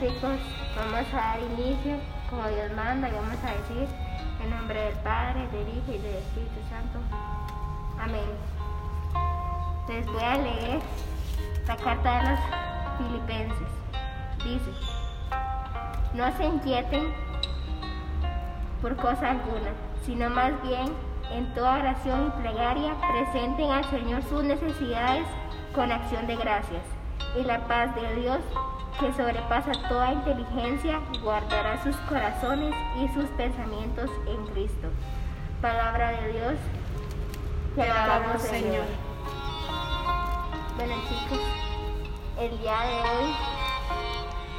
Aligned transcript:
chicos, 0.00 0.40
vamos 0.76 1.12
a 1.12 1.16
dar 1.16 1.40
inicio 1.40 1.96
como 2.30 2.48
Dios 2.48 2.72
manda 2.74 3.06
y 3.06 3.12
vamos 3.12 3.36
a 3.44 3.52
decir 3.52 3.86
en 4.42 4.50
nombre 4.50 4.80
del 4.80 4.94
Padre, 5.00 5.46
del 5.48 5.68
Hijo 5.68 5.92
y 5.92 5.98
del 5.98 6.14
Espíritu 6.14 6.58
Santo. 6.70 6.98
Amén. 8.00 8.24
Les 9.88 10.06
voy 10.06 10.22
a 10.22 10.38
leer 10.38 10.80
la 11.66 11.76
carta 11.76 12.16
de 12.16 12.30
los 12.30 12.40
filipenses. 12.96 13.68
Dice, 14.42 14.70
no 16.14 16.34
se 16.38 16.44
inquieten 16.46 17.12
por 18.80 18.96
cosa 18.96 19.32
alguna, 19.32 19.72
sino 20.06 20.30
más 20.30 20.52
bien 20.62 20.94
en 21.30 21.52
toda 21.52 21.78
oración 21.78 22.28
y 22.28 22.40
plegaria 22.40 22.94
presenten 23.12 23.70
al 23.70 23.84
Señor 23.90 24.22
sus 24.22 24.44
necesidades 24.44 25.26
con 25.74 25.92
acción 25.92 26.26
de 26.26 26.36
gracias. 26.36 26.82
Y 27.38 27.42
la 27.42 27.60
paz 27.68 27.94
de 27.94 28.16
Dios, 28.16 28.40
que 29.00 29.12
sobrepasa 29.14 29.72
toda 29.88 30.12
inteligencia, 30.12 31.00
guardará 31.22 31.82
sus 31.82 31.96
corazones 32.06 32.74
y 32.98 33.08
sus 33.14 33.24
pensamientos 33.30 34.10
en 34.26 34.46
Cristo. 34.52 34.88
Palabra 35.62 36.10
de 36.10 36.32
Dios. 36.32 36.54
Te 37.74 37.82
alabamos, 37.82 38.42
Señor. 38.42 38.84
Bueno 40.76 40.94
chicos, 41.08 41.40
el 42.38 42.58
día 42.58 42.80
de 42.82 42.94
hoy 42.94 43.34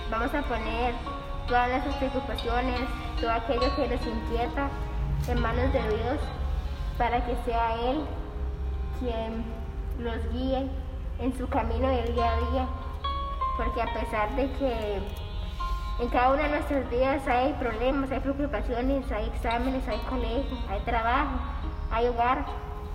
vamos 0.10 0.34
a 0.34 0.42
poner 0.42 0.96
todas 1.48 1.70
nuestras 1.70 1.96
preocupaciones, 1.98 2.82
todo 3.20 3.32
aquello 3.32 3.76
que 3.76 3.88
nos 3.90 4.08
inquieta 4.08 4.70
en 5.28 5.40
manos 5.40 5.72
de 5.72 5.82
Dios 5.82 6.20
para 6.98 7.24
que 7.24 7.36
sea 7.46 7.76
Él 7.76 8.02
quien 9.00 9.46
los 10.00 10.34
guíe 10.34 10.68
en 11.20 11.38
su 11.38 11.48
camino 11.48 11.88
del 11.90 12.16
día 12.16 12.32
a 12.32 12.52
día. 12.52 12.68
Porque 13.58 13.82
a 13.82 13.94
pesar 13.94 14.36
de 14.36 14.52
que 14.54 15.00
en 16.00 16.10
cada 16.10 16.34
una 16.34 16.44
de 16.44 16.50
nuestras 16.50 16.90
vidas 16.90 17.28
hay 17.28 17.54
problemas, 17.54 18.12
hay 18.12 18.20
preocupaciones, 18.20 19.12
hay 19.12 19.28
exámenes, 19.28 19.88
hay 19.88 20.00
colegio, 20.10 20.58
hay 20.70 20.80
trabajo, 20.82 21.38
hay 21.92 22.08
hogar, 22.08 22.46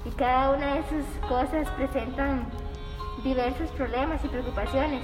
y 0.05 0.11
cada 0.11 0.51
una 0.51 0.75
de 0.75 0.81
esas 0.81 1.05
cosas 1.29 1.69
presentan 1.77 2.47
diversos 3.23 3.71
problemas 3.71 4.25
y 4.25 4.29
preocupaciones. 4.29 5.03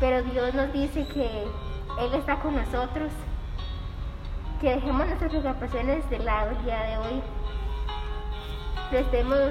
Pero 0.00 0.22
Dios 0.24 0.54
nos 0.54 0.72
dice 0.72 1.06
que 1.06 1.44
Él 2.00 2.14
está 2.14 2.36
con 2.40 2.56
nosotros, 2.56 3.12
que 4.60 4.74
dejemos 4.74 5.06
nuestras 5.06 5.30
preocupaciones 5.30 6.08
de 6.10 6.18
lado 6.18 6.50
el 6.50 6.64
día 6.64 6.82
de 6.82 6.98
hoy. 6.98 7.22
Prestemos 8.90 9.50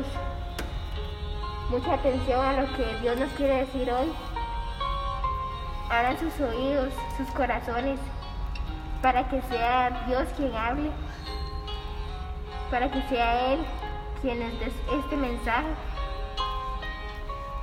mucha 1.69 1.93
atención 1.93 2.45
a 2.45 2.61
lo 2.61 2.67
que 2.75 2.85
Dios 3.01 3.19
nos 3.19 3.31
quiere 3.33 3.65
decir 3.65 3.89
hoy. 3.91 4.11
Abran 5.93 6.17
sus 6.17 6.39
oídos, 6.39 6.91
sus 7.17 7.27
corazones, 7.35 7.99
para 9.03 9.29
que 9.29 9.39
sea 9.43 10.05
Dios 10.07 10.27
quien 10.35 10.55
hable, 10.55 10.89
para 12.71 12.89
que 12.89 12.99
sea 13.09 13.53
Él 13.53 13.59
quien 14.19 14.39
les 14.39 14.59
dé 14.59 14.71
este 14.99 15.15
mensaje 15.15 15.67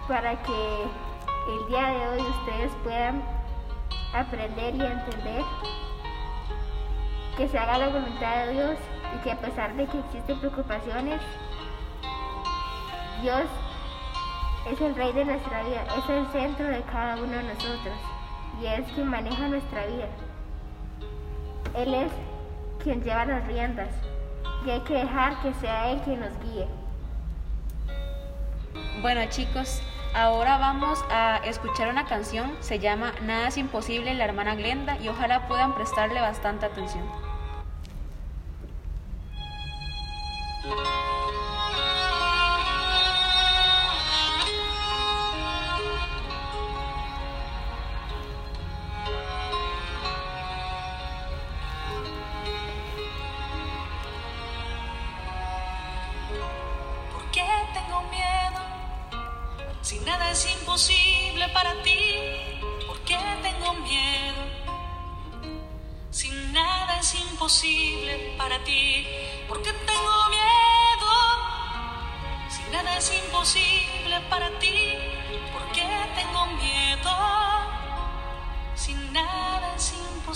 para 0.06 0.40
que 0.42 0.82
el 1.48 1.68
día 1.68 1.86
de 1.88 2.08
hoy 2.08 2.20
ustedes 2.20 2.70
puedan 2.84 3.20
aprender 4.14 4.76
y 4.76 4.80
entender 4.80 5.42
que 7.36 7.48
se 7.48 7.58
haga 7.58 7.78
la 7.78 7.88
voluntad 7.88 8.46
de 8.46 8.52
Dios 8.52 8.76
y 9.16 9.22
que 9.24 9.32
a 9.32 9.40
pesar 9.40 9.74
de 9.74 9.86
que 9.86 9.98
existen 9.98 10.38
preocupaciones, 10.38 11.20
Dios 13.22 13.44
es 14.70 14.80
el 14.80 14.94
rey 14.94 15.12
de 15.14 15.24
nuestra 15.24 15.64
vida, 15.64 15.84
es 15.98 16.10
el 16.10 16.26
centro 16.28 16.66
de 16.68 16.82
cada 16.82 17.16
uno 17.16 17.36
de 17.36 17.42
nosotros 17.42 18.09
y 18.60 18.66
es 18.66 18.86
quien 18.92 19.08
maneja 19.08 19.48
nuestra 19.48 19.86
vida. 19.86 20.08
Él 21.74 21.94
es 21.94 22.12
quien 22.82 23.02
lleva 23.02 23.24
las 23.26 23.46
riendas 23.46 23.90
y 24.64 24.70
hay 24.70 24.80
que 24.80 24.94
dejar 24.94 25.40
que 25.42 25.52
sea 25.54 25.90
Él 25.90 26.00
quien 26.04 26.20
nos 26.20 26.32
guíe. 26.40 26.66
Bueno 29.02 29.20
chicos, 29.28 29.82
Ahora 30.12 30.58
vamos 30.58 31.04
a 31.08 31.36
escuchar 31.44 31.88
una 31.88 32.04
canción, 32.04 32.50
se 32.58 32.80
llama 32.80 33.12
Nada 33.22 33.46
es 33.46 33.56
imposible, 33.56 34.12
la 34.14 34.24
hermana 34.24 34.56
Glenda, 34.56 34.98
y 34.98 35.08
ojalá 35.08 35.46
puedan 35.46 35.72
prestarle 35.72 36.20
bastante 36.20 36.66
atención. 36.66 37.04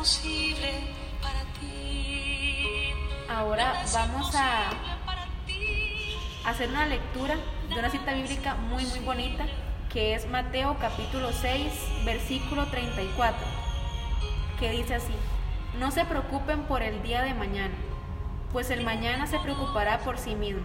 imposible 0.00 0.72
para 1.20 1.40
ti. 1.60 2.90
Ahora 3.28 3.82
vamos 3.92 4.34
a 4.34 4.70
hacer 6.46 6.70
una 6.70 6.86
lectura 6.86 7.34
de 7.68 7.78
una 7.78 7.90
cita 7.90 8.14
bíblica 8.14 8.54
muy 8.54 8.86
muy 8.86 9.00
bonita 9.00 9.44
que 9.92 10.14
es 10.14 10.26
Mateo 10.26 10.78
capítulo 10.80 11.32
6 11.32 11.70
versículo 12.06 12.66
34 12.68 13.46
que 14.58 14.70
dice 14.70 14.94
así 14.94 15.12
no 15.78 15.90
se 15.90 16.06
preocupen 16.06 16.62
por 16.62 16.82
el 16.82 17.02
día 17.02 17.22
de 17.22 17.34
mañana, 17.34 17.74
pues 18.52 18.70
el 18.70 18.82
mañana 18.82 19.26
se 19.26 19.38
preocupará 19.38 19.98
por 19.98 20.16
sí 20.16 20.34
mismo. 20.34 20.62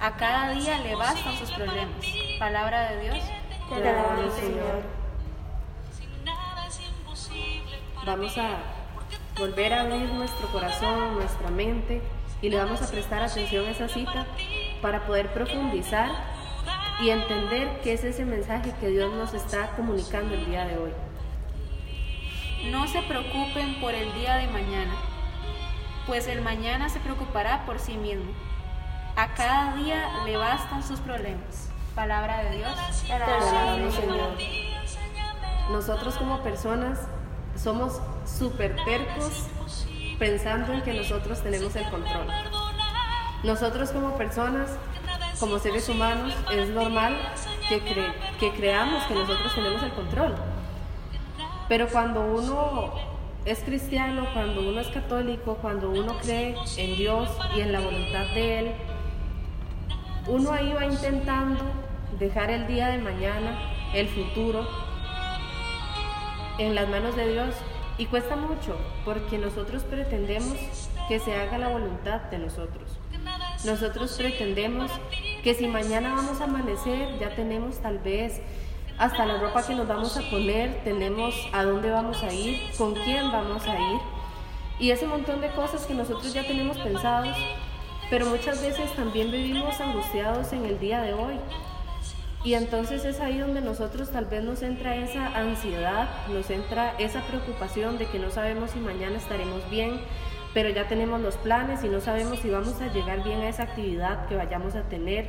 A 0.00 0.16
cada 0.16 0.50
día 0.50 0.78
le 0.80 0.96
bastan 0.96 1.36
sus 1.36 1.52
problemas. 1.52 2.04
Palabra 2.40 2.90
de 2.90 3.00
Dios. 3.00 3.18
Te 3.68 4.40
Señor. 4.40 4.95
Vamos 8.06 8.38
a 8.38 8.58
volver 9.36 9.74
a 9.74 9.80
abrir 9.80 10.08
nuestro 10.12 10.46
corazón, 10.52 11.14
nuestra 11.14 11.50
mente 11.50 12.00
y 12.40 12.50
le 12.50 12.56
vamos 12.56 12.80
a 12.80 12.88
prestar 12.88 13.20
atención 13.24 13.66
a 13.66 13.70
esa 13.70 13.88
cita 13.88 14.26
para 14.80 15.04
poder 15.06 15.32
profundizar 15.34 16.10
y 17.00 17.10
entender 17.10 17.80
qué 17.82 17.94
es 17.94 18.04
ese 18.04 18.24
mensaje 18.24 18.72
que 18.78 18.90
Dios 18.90 19.12
nos 19.12 19.34
está 19.34 19.72
comunicando 19.74 20.36
el 20.36 20.46
día 20.46 20.66
de 20.66 20.78
hoy. 20.78 20.92
No 22.70 22.86
se 22.86 23.02
preocupen 23.02 23.80
por 23.80 23.92
el 23.92 24.14
día 24.14 24.36
de 24.36 24.46
mañana, 24.46 24.94
pues 26.06 26.28
el 26.28 26.42
mañana 26.42 26.88
se 26.88 27.00
preocupará 27.00 27.66
por 27.66 27.80
sí 27.80 27.96
mismo. 27.96 28.30
A 29.16 29.34
cada 29.34 29.74
día 29.74 30.22
le 30.24 30.36
bastan 30.36 30.84
sus 30.84 31.00
problemas. 31.00 31.70
Palabra 31.96 32.44
de 32.44 32.58
Dios. 32.58 32.72
Señor. 32.92 34.36
Nosotros 35.72 36.14
como 36.14 36.38
personas 36.44 37.00
somos 37.56 38.00
súper 38.24 38.76
tercos 38.84 39.46
pensando 40.18 40.72
en 40.72 40.82
que 40.82 40.94
nosotros 40.94 41.42
tenemos 41.42 41.74
el 41.76 41.88
control. 41.90 42.26
Nosotros 43.44 43.90
como 43.90 44.16
personas, 44.16 44.70
como 45.38 45.58
seres 45.58 45.88
humanos, 45.88 46.34
es 46.52 46.68
normal 46.70 47.16
que, 47.68 47.80
que 48.40 48.52
creamos 48.52 49.04
que 49.04 49.14
nosotros 49.14 49.54
tenemos 49.54 49.82
el 49.82 49.92
control. 49.92 50.34
Pero 51.68 51.88
cuando 51.88 52.20
uno 52.20 52.92
es 53.44 53.60
cristiano, 53.60 54.26
cuando 54.32 54.68
uno 54.68 54.80
es 54.80 54.88
católico, 54.88 55.58
cuando 55.60 55.90
uno 55.90 56.16
cree 56.18 56.56
en 56.76 56.96
Dios 56.96 57.28
y 57.56 57.60
en 57.60 57.72
la 57.72 57.80
voluntad 57.80 58.26
de 58.34 58.58
Él, 58.58 58.72
uno 60.26 60.52
ahí 60.52 60.72
va 60.72 60.86
intentando 60.86 61.62
dejar 62.18 62.50
el 62.50 62.66
día 62.66 62.88
de 62.88 62.98
mañana, 62.98 63.58
el 63.94 64.08
futuro, 64.08 64.66
en 66.58 66.74
las 66.74 66.88
manos 66.88 67.16
de 67.16 67.32
Dios 67.32 67.54
y 67.98 68.06
cuesta 68.06 68.36
mucho 68.36 68.76
porque 69.04 69.38
nosotros 69.38 69.82
pretendemos 69.84 70.56
que 71.08 71.18
se 71.18 71.34
haga 71.34 71.58
la 71.58 71.68
voluntad 71.68 72.22
de 72.22 72.38
nosotros. 72.38 72.98
Nosotros 73.64 74.14
pretendemos 74.16 74.90
que 75.42 75.54
si 75.54 75.66
mañana 75.66 76.14
vamos 76.14 76.40
a 76.40 76.44
amanecer 76.44 77.18
ya 77.18 77.34
tenemos 77.34 77.80
tal 77.80 77.98
vez 77.98 78.40
hasta 78.98 79.26
la 79.26 79.38
ropa 79.38 79.66
que 79.66 79.74
nos 79.74 79.86
vamos 79.86 80.16
a 80.16 80.22
poner, 80.30 80.82
tenemos 80.84 81.34
a 81.52 81.64
dónde 81.64 81.90
vamos 81.90 82.22
a 82.22 82.32
ir, 82.32 82.70
con 82.78 82.94
quién 82.94 83.30
vamos 83.30 83.66
a 83.66 83.78
ir 83.78 84.16
y 84.78 84.90
ese 84.90 85.06
montón 85.06 85.40
de 85.40 85.48
cosas 85.50 85.86
que 85.86 85.94
nosotros 85.94 86.34
ya 86.34 86.46
tenemos 86.46 86.76
pensados, 86.78 87.36
pero 88.10 88.26
muchas 88.26 88.60
veces 88.60 88.94
también 88.94 89.30
vivimos 89.30 89.80
angustiados 89.80 90.52
en 90.52 90.66
el 90.66 90.78
día 90.78 91.00
de 91.00 91.14
hoy. 91.14 91.36
Y 92.46 92.54
entonces 92.54 93.04
es 93.04 93.18
ahí 93.18 93.38
donde 93.38 93.60
nosotros 93.60 94.10
tal 94.10 94.26
vez 94.26 94.44
nos 94.44 94.62
entra 94.62 94.94
esa 94.94 95.36
ansiedad, 95.36 96.08
nos 96.28 96.48
entra 96.48 96.94
esa 96.96 97.20
preocupación 97.22 97.98
de 97.98 98.06
que 98.06 98.20
no 98.20 98.30
sabemos 98.30 98.70
si 98.70 98.78
mañana 98.78 99.16
estaremos 99.16 99.68
bien, 99.68 100.00
pero 100.54 100.68
ya 100.68 100.86
tenemos 100.86 101.20
los 101.20 101.34
planes 101.38 101.82
y 101.82 101.88
no 101.88 102.00
sabemos 102.00 102.38
si 102.38 102.48
vamos 102.48 102.80
a 102.80 102.92
llegar 102.92 103.24
bien 103.24 103.40
a 103.40 103.48
esa 103.48 103.64
actividad 103.64 104.28
que 104.28 104.36
vayamos 104.36 104.76
a 104.76 104.82
tener. 104.82 105.28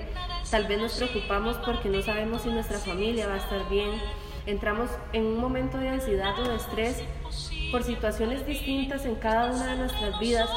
Tal 0.52 0.68
vez 0.68 0.80
nos 0.80 0.94
preocupamos 0.94 1.58
porque 1.66 1.90
no 1.90 2.04
sabemos 2.04 2.44
si 2.44 2.50
nuestra 2.50 2.78
familia 2.78 3.28
va 3.28 3.34
a 3.34 3.38
estar 3.38 3.68
bien. 3.68 4.00
Entramos 4.46 4.92
en 5.12 5.26
un 5.26 5.40
momento 5.40 5.80
de 5.80 5.90
ansiedad 5.90 6.40
o 6.40 6.48
de 6.48 6.58
estrés 6.58 7.04
por 7.72 7.82
situaciones 7.82 8.46
distintas 8.46 9.08
en 9.08 9.16
cada 9.16 9.52
una 9.52 9.72
de 9.72 9.78
nuestras 9.78 10.20
vidas. 10.20 10.48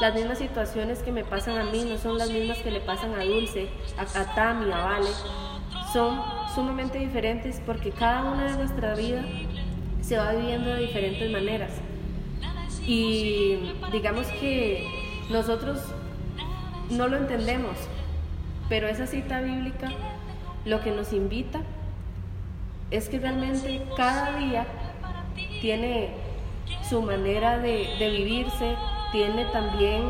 Las 0.00 0.14
mismas 0.14 0.38
situaciones 0.38 1.00
que 1.00 1.12
me 1.12 1.24
pasan 1.24 1.58
a 1.58 1.64
mí 1.64 1.84
no 1.84 1.98
son 1.98 2.16
las 2.16 2.30
mismas 2.30 2.56
que 2.60 2.70
le 2.70 2.80
pasan 2.80 3.12
a 3.14 3.22
Dulce, 3.22 3.68
a, 3.98 4.18
a 4.18 4.34
Tami, 4.34 4.72
a 4.72 4.78
Vale. 4.78 5.08
Son 5.96 6.20
sumamente 6.54 6.98
diferentes 6.98 7.62
porque 7.64 7.90
cada 7.90 8.30
una 8.30 8.50
de 8.50 8.58
nuestra 8.58 8.94
vida 8.94 9.24
se 10.02 10.18
va 10.18 10.32
viviendo 10.32 10.68
de 10.68 10.80
diferentes 10.80 11.30
maneras. 11.32 11.70
Y 12.86 13.72
digamos 13.90 14.26
que 14.26 14.86
nosotros 15.30 15.80
no 16.90 17.08
lo 17.08 17.16
entendemos, 17.16 17.78
pero 18.68 18.88
esa 18.88 19.06
cita 19.06 19.40
bíblica 19.40 19.90
lo 20.66 20.82
que 20.82 20.90
nos 20.90 21.14
invita 21.14 21.62
es 22.90 23.08
que 23.08 23.18
realmente 23.18 23.82
cada 23.96 24.36
día 24.36 24.66
tiene 25.62 26.10
su 26.86 27.00
manera 27.00 27.56
de, 27.56 27.96
vivirse, 27.98 28.76
tiene 29.12 29.46
también 29.46 30.02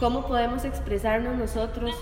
cómo 0.00 0.26
podemos 0.26 0.64
expresarnos 0.64 1.36
nosotros 1.36 1.94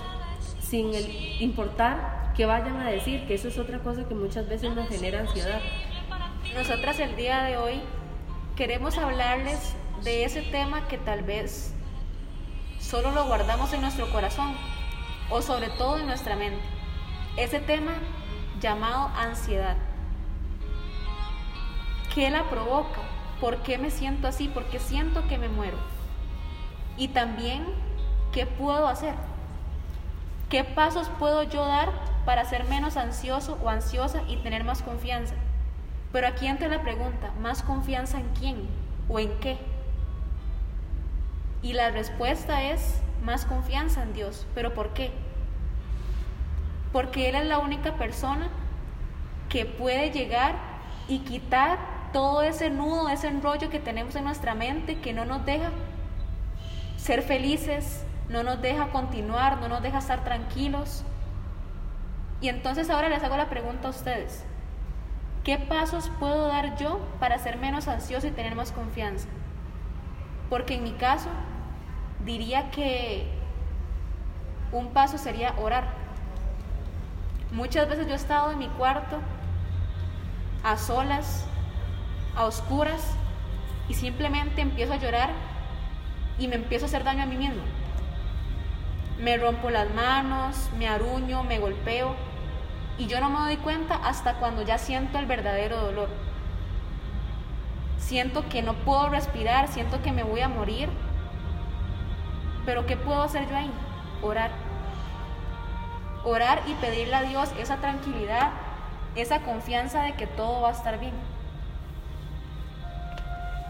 sin 0.63 0.91
importar 1.39 2.24
que 2.37 2.47
vayan 2.47 2.77
a 2.81 2.91
decir, 2.91 3.27
que 3.27 3.35
eso 3.35 3.49
es 3.49 3.59
otra 3.59 3.79
cosa 3.79 4.09
que 4.09 4.15
muchas 4.15 4.49
veces 4.49 4.75
nos 4.75 4.89
genera 4.89 5.21
ansiedad. 5.21 5.61
Nosotras 6.55 6.99
el 6.99 7.17
día 7.17 7.43
de 7.45 7.57
hoy 7.57 7.81
queremos 8.57 8.99
hablarles 8.99 9.75
de 10.03 10.25
ese 10.25 10.43
tema 10.43 10.89
que 10.89 10.99
tal 10.99 11.23
vez 11.23 11.73
solo 12.81 13.13
lo 13.13 13.27
guardamos 13.27 13.73
en 13.73 13.81
nuestro 13.81 14.11
corazón 14.11 14.55
o 15.31 15.43
sobre 15.43 15.69
todo 15.71 15.99
en 15.99 16.07
nuestra 16.07 16.37
mente. 16.37 16.63
Ese 17.37 17.61
tema 17.61 17.93
llamado 18.61 19.11
ansiedad. 19.17 19.77
¿Qué 22.15 22.31
la 22.31 22.49
provoca? 22.49 23.01
¿Por 23.41 23.59
qué 23.59 23.79
me 23.79 23.91
siento 23.91 24.29
así? 24.29 24.49
¿Por 24.49 24.65
qué 24.67 24.79
siento 24.79 25.27
que 25.29 25.39
me 25.39 25.49
muero? 25.49 25.77
Y 26.97 27.09
también, 27.09 27.65
¿qué 28.33 28.47
puedo 28.47 28.87
hacer? 28.87 29.15
¿Qué 30.49 30.63
pasos 30.63 31.09
puedo 31.19 31.43
yo 31.43 31.65
dar 31.65 32.14
para 32.25 32.45
ser 32.45 32.65
menos 32.65 32.97
ansioso 32.97 33.59
o 33.63 33.69
ansiosa 33.69 34.23
y 34.29 34.37
tener 34.37 34.65
más 34.65 34.83
confianza? 34.83 35.35
Pero 36.13 36.29
aquí 36.29 36.47
entra 36.47 36.69
la 36.69 36.83
pregunta, 36.83 37.33
¿más 37.41 37.63
confianza 37.63 38.19
en 38.19 38.29
quién 38.39 38.69
o 39.09 39.19
en 39.19 39.37
qué? 39.41 39.59
Y 41.63 41.73
la 41.73 41.91
respuesta 41.91 42.63
es 42.63 43.01
más 43.25 43.47
confianza 43.47 44.03
en 44.03 44.13
Dios. 44.13 44.47
¿Pero 44.55 44.75
por 44.75 44.93
qué? 44.93 45.11
Porque 46.93 47.29
Él 47.29 47.35
es 47.35 47.47
la 47.47 47.59
única 47.59 47.97
persona 47.97 48.49
que 49.49 49.65
puede 49.65 50.11
llegar 50.11 50.55
y 51.09 51.21
quitar 51.21 51.79
todo 52.13 52.43
ese 52.43 52.71
nudo, 52.71 53.09
ese 53.09 53.29
enrollo 53.29 53.71
que 53.71 53.81
tenemos 53.81 54.15
en 54.15 54.25
nuestra 54.25 54.55
mente 54.55 55.01
que 55.01 55.13
no 55.13 55.25
nos 55.25 55.45
deja 55.45 55.71
ser 56.97 57.23
felices, 57.23 58.05
no 58.29 58.43
nos 58.43 58.63
deja 58.63 58.89
continuar, 58.89 59.61
no 59.61 59.69
nos 59.69 59.83
deja 59.83 59.99
estar 59.99 60.23
tranquilos. 60.23 61.05
Y 62.45 62.51
entonces 62.51 62.91
ahora 62.91 63.09
les 63.09 63.25
hago 63.25 63.39
la 63.39 63.49
pregunta 63.49 63.89
a 63.89 63.91
ustedes. 63.91 64.45
¿Qué 65.45 65.57
pasos 65.57 66.11
puedo 66.21 66.47
dar 66.47 66.77
yo 66.77 67.01
para 67.19 67.39
ser 67.39 67.57
menos 67.57 67.89
ansioso 67.89 68.27
y 68.27 68.33
tener 68.33 68.55
más 68.55 68.71
confianza? 68.71 69.29
Porque 70.51 70.75
en 70.75 70.85
mi 70.85 70.93
caso, 70.93 71.31
diría 72.23 72.71
que 72.71 73.27
un 74.73 74.89
paso 74.89 75.17
sería 75.17 75.55
orar. 75.57 75.89
Muchas 77.51 77.89
veces 77.89 78.07
yo 78.09 78.13
he 78.13 78.17
estado 78.17 78.53
en 78.53 78.59
mi 78.59 78.69
cuarto 78.69 79.21
a 80.63 80.77
solas, 80.77 81.47
a 82.37 82.45
oscuras, 82.45 83.17
y 83.89 83.95
simplemente 83.95 84.61
empiezo 84.61 84.93
a 84.93 84.97
llorar 84.99 85.31
y 86.39 86.49
me 86.49 86.57
empiezo 86.57 86.85
a 86.85 86.89
hacer 86.89 87.05
daño 87.05 87.23
a 87.23 87.27
mí 87.27 87.39
mismo. 87.39 87.63
Me 89.19 89.39
rompo 89.39 89.71
las 89.71 89.89
manos, 89.95 90.69
me 90.77 90.87
aruño, 90.87 91.43
me 91.43 91.59
golpeo, 91.59 92.15
y 92.99 93.07
yo 93.07 93.21
no 93.21 93.31
me 93.31 93.41
doy 93.41 93.57
cuenta 93.57 93.95
hasta 93.97 94.35
cuando 94.35 94.63
ya 94.63 94.79
siento 94.79 95.19
el 95.19 95.27
verdadero 95.27 95.81
dolor. 95.81 96.09
Siento 97.99 98.49
que 98.49 98.63
no 98.63 98.75
puedo 98.75 99.09
respirar, 99.09 99.69
siento 99.69 100.03
que 100.03 100.13
me 100.13 100.23
voy 100.23 100.41
a 100.41 100.49
morir 100.49 100.91
pero 102.65 102.87
¿qué 102.87 102.97
puedo 102.97 103.23
hacer 103.23 103.49
yo 103.49 103.57
ahí? 103.57 103.71
Orar. 104.23 104.51
Orar 106.25 106.63
y 106.67 106.75
pedirle 106.75 107.15
a 107.15 107.23
Dios 107.23 107.51
esa 107.59 107.77
tranquilidad, 107.77 108.51
esa 109.17 109.41
confianza 109.41 110.03
de 110.03 110.15
que 110.15 110.27
todo 110.27 110.63
va 110.63 110.71
a 110.71 110.73
estar 110.73 110.99
bien. 110.99 111.13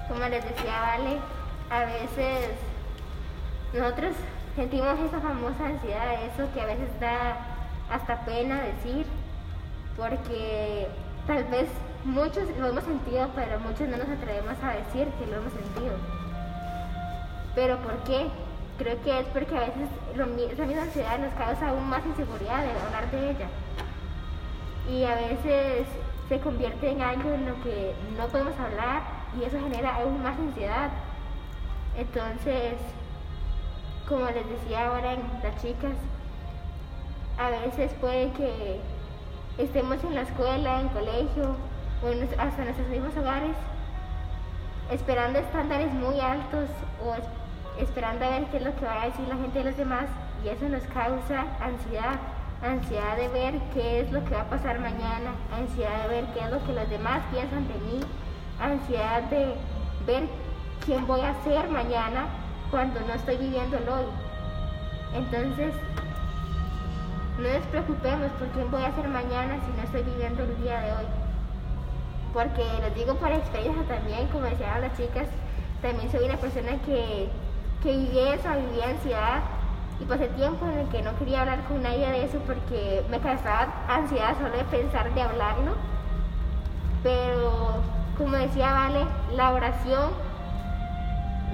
Como 0.08 0.20
les 0.20 0.44
decía 0.44 0.80
Vale, 0.80 1.18
a 1.70 1.80
veces 1.84 2.50
nosotros 3.72 4.12
sentimos 4.54 4.98
esa 5.00 5.20
famosa 5.20 5.66
ansiedad, 5.66 6.14
eso 6.22 6.52
que 6.54 6.60
a 6.60 6.66
veces 6.66 6.88
da 7.00 7.36
hasta 7.90 8.24
pena 8.24 8.62
decir, 8.62 9.06
porque 9.96 10.88
tal 11.26 11.44
vez 11.44 11.68
muchos 12.04 12.44
lo 12.58 12.68
hemos 12.68 12.84
sentido, 12.84 13.28
pero 13.34 13.60
muchos 13.60 13.88
no 13.88 13.96
nos 13.96 14.08
atrevemos 14.08 14.56
a 14.62 14.72
decir 14.72 15.08
que 15.18 15.26
lo 15.26 15.36
hemos 15.36 15.52
sentido. 15.52 15.96
Pero 17.54 17.78
¿por 17.78 17.96
qué? 18.04 18.28
creo 18.78 19.00
que 19.02 19.20
es 19.20 19.26
porque 19.28 19.56
a 19.56 19.60
veces 19.60 19.88
esa 20.52 20.66
misma 20.66 20.82
ansiedad 20.82 21.18
nos 21.18 21.32
causa 21.34 21.68
aún 21.68 21.88
más 21.88 22.04
inseguridad 22.06 22.62
de 22.62 22.70
hablar 22.70 23.10
de 23.10 23.30
ella. 23.30 23.48
Y 24.90 25.04
a 25.04 25.14
veces 25.14 25.86
se 26.28 26.40
convierte 26.40 26.90
en 26.90 27.00
algo 27.00 27.30
en 27.30 27.46
lo 27.46 27.62
que 27.62 27.94
no 28.18 28.26
podemos 28.26 28.58
hablar 28.58 29.02
y 29.38 29.44
eso 29.44 29.58
genera 29.58 29.96
aún 29.96 30.22
más 30.22 30.38
ansiedad. 30.38 30.90
Entonces, 31.96 32.74
como 34.08 34.26
les 34.26 34.48
decía 34.48 34.88
ahora 34.88 35.14
en 35.14 35.22
las 35.42 35.62
chicas, 35.62 35.94
a 37.38 37.50
veces 37.50 37.92
puede 38.00 38.30
que 38.32 38.80
estemos 39.58 40.02
en 40.04 40.14
la 40.14 40.22
escuela, 40.22 40.80
en 40.80 40.88
colegio 40.88 41.56
o 42.02 42.08
hasta 42.38 42.58
en 42.58 42.64
nuestros 42.64 42.88
mismos 42.88 43.16
hogares 43.16 43.56
esperando 44.90 45.38
estándares 45.38 45.92
muy 45.92 46.20
altos 46.20 46.68
o 47.04 47.80
esperando 47.80 48.24
a 48.24 48.30
ver 48.30 48.44
qué 48.46 48.58
es 48.58 48.62
lo 48.64 48.76
que 48.76 48.84
va 48.84 49.02
a 49.02 49.06
decir 49.06 49.26
la 49.28 49.36
gente 49.36 49.58
de 49.58 49.64
los 49.64 49.76
demás 49.76 50.06
y 50.44 50.48
eso 50.48 50.68
nos 50.68 50.82
causa 50.84 51.46
ansiedad, 51.60 52.18
ansiedad 52.62 53.16
de 53.16 53.28
ver 53.28 53.54
qué 53.72 54.00
es 54.00 54.12
lo 54.12 54.22
que 54.24 54.34
va 54.34 54.42
a 54.42 54.50
pasar 54.50 54.78
mañana, 54.78 55.32
ansiedad 55.56 56.02
de 56.02 56.08
ver 56.08 56.24
qué 56.34 56.40
es 56.44 56.50
lo 56.50 56.64
que 56.64 56.72
los 56.72 56.88
demás 56.90 57.22
piensan 57.32 57.66
de 57.66 57.74
mí, 57.74 58.00
ansiedad 58.60 59.22
de 59.22 59.54
ver 60.06 60.28
quién 60.84 61.06
voy 61.06 61.20
a 61.20 61.34
ser 61.42 61.68
mañana 61.70 62.26
cuando 62.70 63.00
no 63.00 63.14
estoy 63.14 63.36
viviendo 63.38 63.78
el 63.78 63.88
hoy. 63.88 64.04
Entonces, 65.14 65.74
no 67.38 67.48
nos 67.48 67.66
preocupemos 67.66 68.30
por 68.32 68.48
quién 68.48 68.70
voy 68.70 68.82
a 68.82 68.94
ser 68.94 69.08
mañana 69.08 69.58
si 69.64 69.72
no 69.76 69.82
estoy 69.82 70.02
viviendo 70.02 70.44
el 70.44 70.56
día 70.62 70.80
de 70.80 70.92
hoy. 70.92 71.06
Porque 72.32 72.64
les 72.80 72.94
digo 72.94 73.14
por 73.14 73.32
experiencia 73.32 73.82
también, 73.84 74.26
como 74.28 74.44
decían 74.44 74.80
las 74.80 74.96
chicas, 74.96 75.28
también 75.82 76.10
soy 76.10 76.24
una 76.24 76.36
persona 76.36 76.72
que 76.86 77.28
que 77.84 77.92
viví 77.92 78.18
esa, 78.18 78.56
viví 78.56 78.80
ansiedad 78.80 79.42
y 80.00 80.04
pasé 80.06 80.28
tiempo 80.28 80.66
en 80.66 80.78
el 80.78 80.88
que 80.88 81.02
no 81.02 81.16
quería 81.18 81.42
hablar 81.42 81.62
con 81.68 81.82
nadie 81.82 82.08
de 82.08 82.24
eso 82.24 82.38
porque 82.46 83.04
me 83.10 83.20
causaba 83.20 83.68
ansiedad 83.86 84.34
solo 84.38 84.56
de 84.56 84.64
pensar 84.64 85.12
de 85.12 85.22
hablarlo. 85.22 85.74
Pero 87.02 87.82
como 88.16 88.36
decía 88.38 88.72
Vale, 88.72 89.04
la 89.36 89.52
oración, 89.52 90.10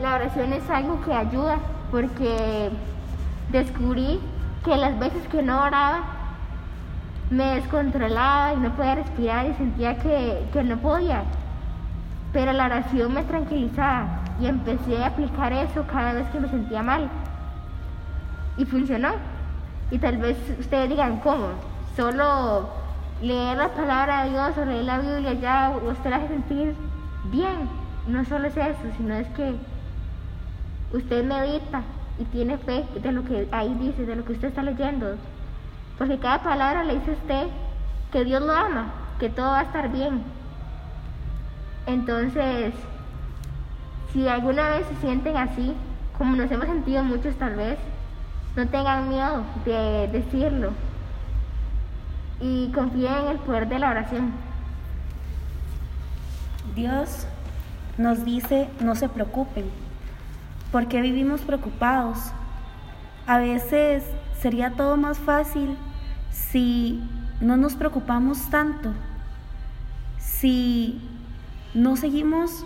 la 0.00 0.14
oración 0.14 0.52
es 0.52 0.70
algo 0.70 1.00
que 1.02 1.12
ayuda 1.12 1.58
porque 1.90 2.70
descubrí 3.50 4.20
que 4.64 4.76
las 4.76 4.98
veces 4.98 5.26
que 5.28 5.42
no 5.42 5.62
oraba 5.62 6.02
me 7.30 7.54
descontrolaba 7.54 8.54
y 8.54 8.56
no 8.58 8.74
podía 8.74 8.96
respirar 8.96 9.46
y 9.46 9.54
sentía 9.54 9.98
que, 9.98 10.48
que 10.52 10.62
no 10.64 10.76
podía. 10.78 11.22
pero 12.32 12.52
la 12.52 12.66
oración 12.66 13.14
me 13.14 13.24
tranquilizaba 13.24 14.20
y 14.40 14.46
empecé 14.46 15.02
a 15.02 15.08
aplicar 15.08 15.52
eso 15.52 15.84
cada 15.86 16.12
vez 16.12 16.26
que 16.28 16.40
me 16.40 16.48
sentía 16.48 16.82
mal. 16.82 17.08
Y 18.56 18.64
funcionó. 18.64 19.10
Y 19.90 19.98
tal 19.98 20.18
vez 20.18 20.36
ustedes 20.58 20.88
digan, 20.88 21.18
¿cómo? 21.18 21.48
Solo 21.96 22.68
leer 23.20 23.58
la 23.58 23.68
palabra 23.68 24.24
de 24.24 24.30
Dios 24.30 24.56
o 24.56 24.64
leer 24.64 24.84
la 24.84 24.98
Biblia 24.98 25.32
ya 25.34 25.72
usted 25.82 26.10
la 26.10 26.16
hace 26.16 26.28
sentir 26.28 26.74
bien. 27.30 27.68
No 28.06 28.24
solo 28.24 28.46
es 28.48 28.56
eso, 28.56 28.78
sino 28.96 29.14
es 29.14 29.26
que 29.28 29.56
usted 30.92 31.24
medita 31.24 31.82
y 32.20 32.24
tiene 32.24 32.58
fe 32.58 32.84
de 33.02 33.12
lo 33.12 33.24
que 33.24 33.48
ahí 33.50 33.74
dice, 33.80 34.04
de 34.04 34.14
lo 34.14 34.24
que 34.24 34.34
usted 34.34 34.48
está 34.48 34.62
leyendo. 34.62 35.16
Porque 35.98 36.18
cada 36.18 36.42
palabra 36.42 36.84
le 36.84 36.94
dice 36.94 37.12
a 37.12 37.14
usted 37.14 37.46
que 38.12 38.24
Dios 38.24 38.42
lo 38.42 38.52
ama, 38.52 38.92
que 39.18 39.30
todo 39.30 39.46
va 39.46 39.60
a 39.60 39.62
estar 39.62 39.90
bien. 39.90 40.22
Entonces, 41.86 42.74
si 44.12 44.28
alguna 44.28 44.70
vez 44.70 44.86
se 44.86 44.96
sienten 44.96 45.36
así, 45.36 45.74
como 46.18 46.36
nos 46.36 46.50
hemos 46.50 46.66
sentido 46.66 47.02
muchos 47.02 47.34
tal 47.36 47.56
vez, 47.56 47.78
no 48.54 48.66
tengan 48.68 49.08
miedo 49.08 49.42
de 49.64 50.08
decirlo 50.08 50.72
y 52.40 52.70
confíen 52.72 53.14
en 53.14 53.26
el 53.28 53.38
poder 53.38 53.68
de 53.68 53.78
la 53.78 53.90
oración. 53.90 54.32
Dios 56.74 57.26
nos 57.96 58.24
dice 58.24 58.68
no 58.80 58.94
se 58.94 59.08
preocupen, 59.08 59.64
porque 60.72 61.00
vivimos 61.00 61.40
preocupados. 61.42 62.18
A 63.26 63.38
veces 63.38 64.04
sería 64.40 64.72
todo 64.72 64.96
más 64.96 65.18
fácil 65.18 65.76
si 66.30 67.02
no 67.40 67.56
nos 67.56 67.74
preocupamos 67.74 68.50
tanto, 68.50 68.92
si 70.18 71.00
no 71.74 71.96
seguimos 71.96 72.64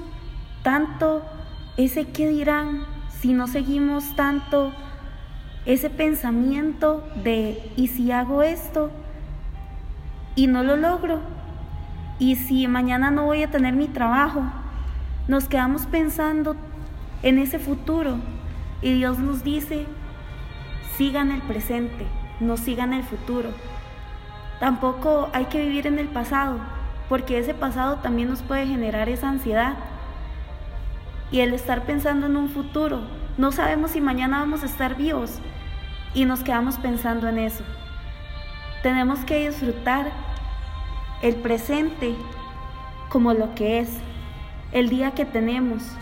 tanto 0.62 1.23
ese 1.76 2.06
qué 2.06 2.28
dirán, 2.28 2.84
si 3.20 3.34
no 3.34 3.46
seguimos 3.46 4.16
tanto 4.16 4.73
ese 5.66 5.90
pensamiento 5.90 7.06
de 7.23 7.73
¿y 7.76 7.88
si 7.88 8.12
hago 8.12 8.42
esto 8.42 8.90
y 10.34 10.46
no 10.46 10.62
lo 10.62 10.76
logro? 10.76 11.20
¿Y 12.18 12.37
si 12.37 12.68
mañana 12.68 13.11
no 13.11 13.25
voy 13.25 13.42
a 13.42 13.50
tener 13.50 13.75
mi 13.75 13.88
trabajo? 13.88 14.42
Nos 15.26 15.49
quedamos 15.49 15.87
pensando 15.87 16.56
en 17.25 17.38
ese 17.38 17.59
futuro 17.59 18.19
y 18.83 18.93
Dios 18.93 19.19
nos 19.19 19.43
dice, 19.43 19.87
sigan 20.99 21.31
el 21.31 21.40
presente, 21.40 22.07
no 22.38 22.59
sigan 22.59 22.93
el 22.93 23.02
futuro. 23.02 23.49
Tampoco 24.61 25.31
hay 25.33 25.47
que 25.47 25.62
vivir 25.62 25.87
en 25.87 25.99
el 25.99 26.09
pasado, 26.09 26.59
porque 27.09 27.38
ese 27.38 27.54
pasado 27.54 27.97
también 27.97 28.28
nos 28.28 28.43
puede 28.43 28.66
generar 28.66 29.09
esa 29.09 29.31
ansiedad. 29.31 29.75
Y 31.33 31.40
el 31.40 31.54
estar 31.54 31.85
pensando 31.85 32.26
en 32.26 32.37
un 32.37 32.50
futuro, 32.50 33.00
no 33.38 33.52
sabemos 33.52 33.93
si 33.93 34.02
mañana 34.02 34.40
vamos 34.40 34.62
a 34.62 34.66
estar 34.66 34.95
vivos 34.95 35.38
y 36.12 36.26
nos 36.26 36.40
quedamos 36.40 36.76
pensando 36.76 37.26
en 37.26 37.38
eso. 37.38 37.64
Tenemos 38.83 39.21
que 39.21 39.49
disfrutar 39.49 40.12
el 41.23 41.37
presente 41.37 42.14
como 43.09 43.33
lo 43.33 43.54
que 43.54 43.81
es, 43.81 43.88
el 44.73 44.90
día 44.90 45.12
que 45.12 45.25
tenemos, 45.25 45.97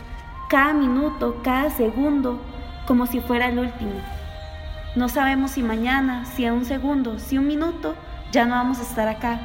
cada 0.52 0.74
minuto, 0.74 1.40
cada 1.42 1.70
segundo, 1.70 2.38
como 2.86 3.06
si 3.06 3.20
fuera 3.20 3.48
el 3.48 3.58
último. 3.58 3.94
No 4.94 5.08
sabemos 5.08 5.52
si 5.52 5.62
mañana, 5.62 6.26
si 6.26 6.44
en 6.44 6.52
un 6.52 6.66
segundo, 6.66 7.18
si 7.18 7.38
un 7.38 7.46
minuto, 7.46 7.94
ya 8.32 8.44
no 8.44 8.56
vamos 8.56 8.78
a 8.78 8.82
estar 8.82 9.08
acá. 9.08 9.40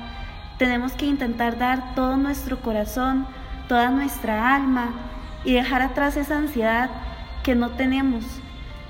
Tenemos 0.58 0.92
que 0.92 1.06
intentar 1.06 1.58
dar 1.58 1.96
todo 1.96 2.18
nuestro 2.18 2.60
corazón, 2.60 3.26
toda 3.70 3.90
nuestra 3.90 4.54
alma 4.54 4.90
y 5.46 5.54
dejar 5.54 5.82
atrás 5.82 6.18
esa 6.18 6.40
ansiedad 6.40 6.90
que 7.42 7.56
no 7.56 7.70
tenemos 7.70 8.26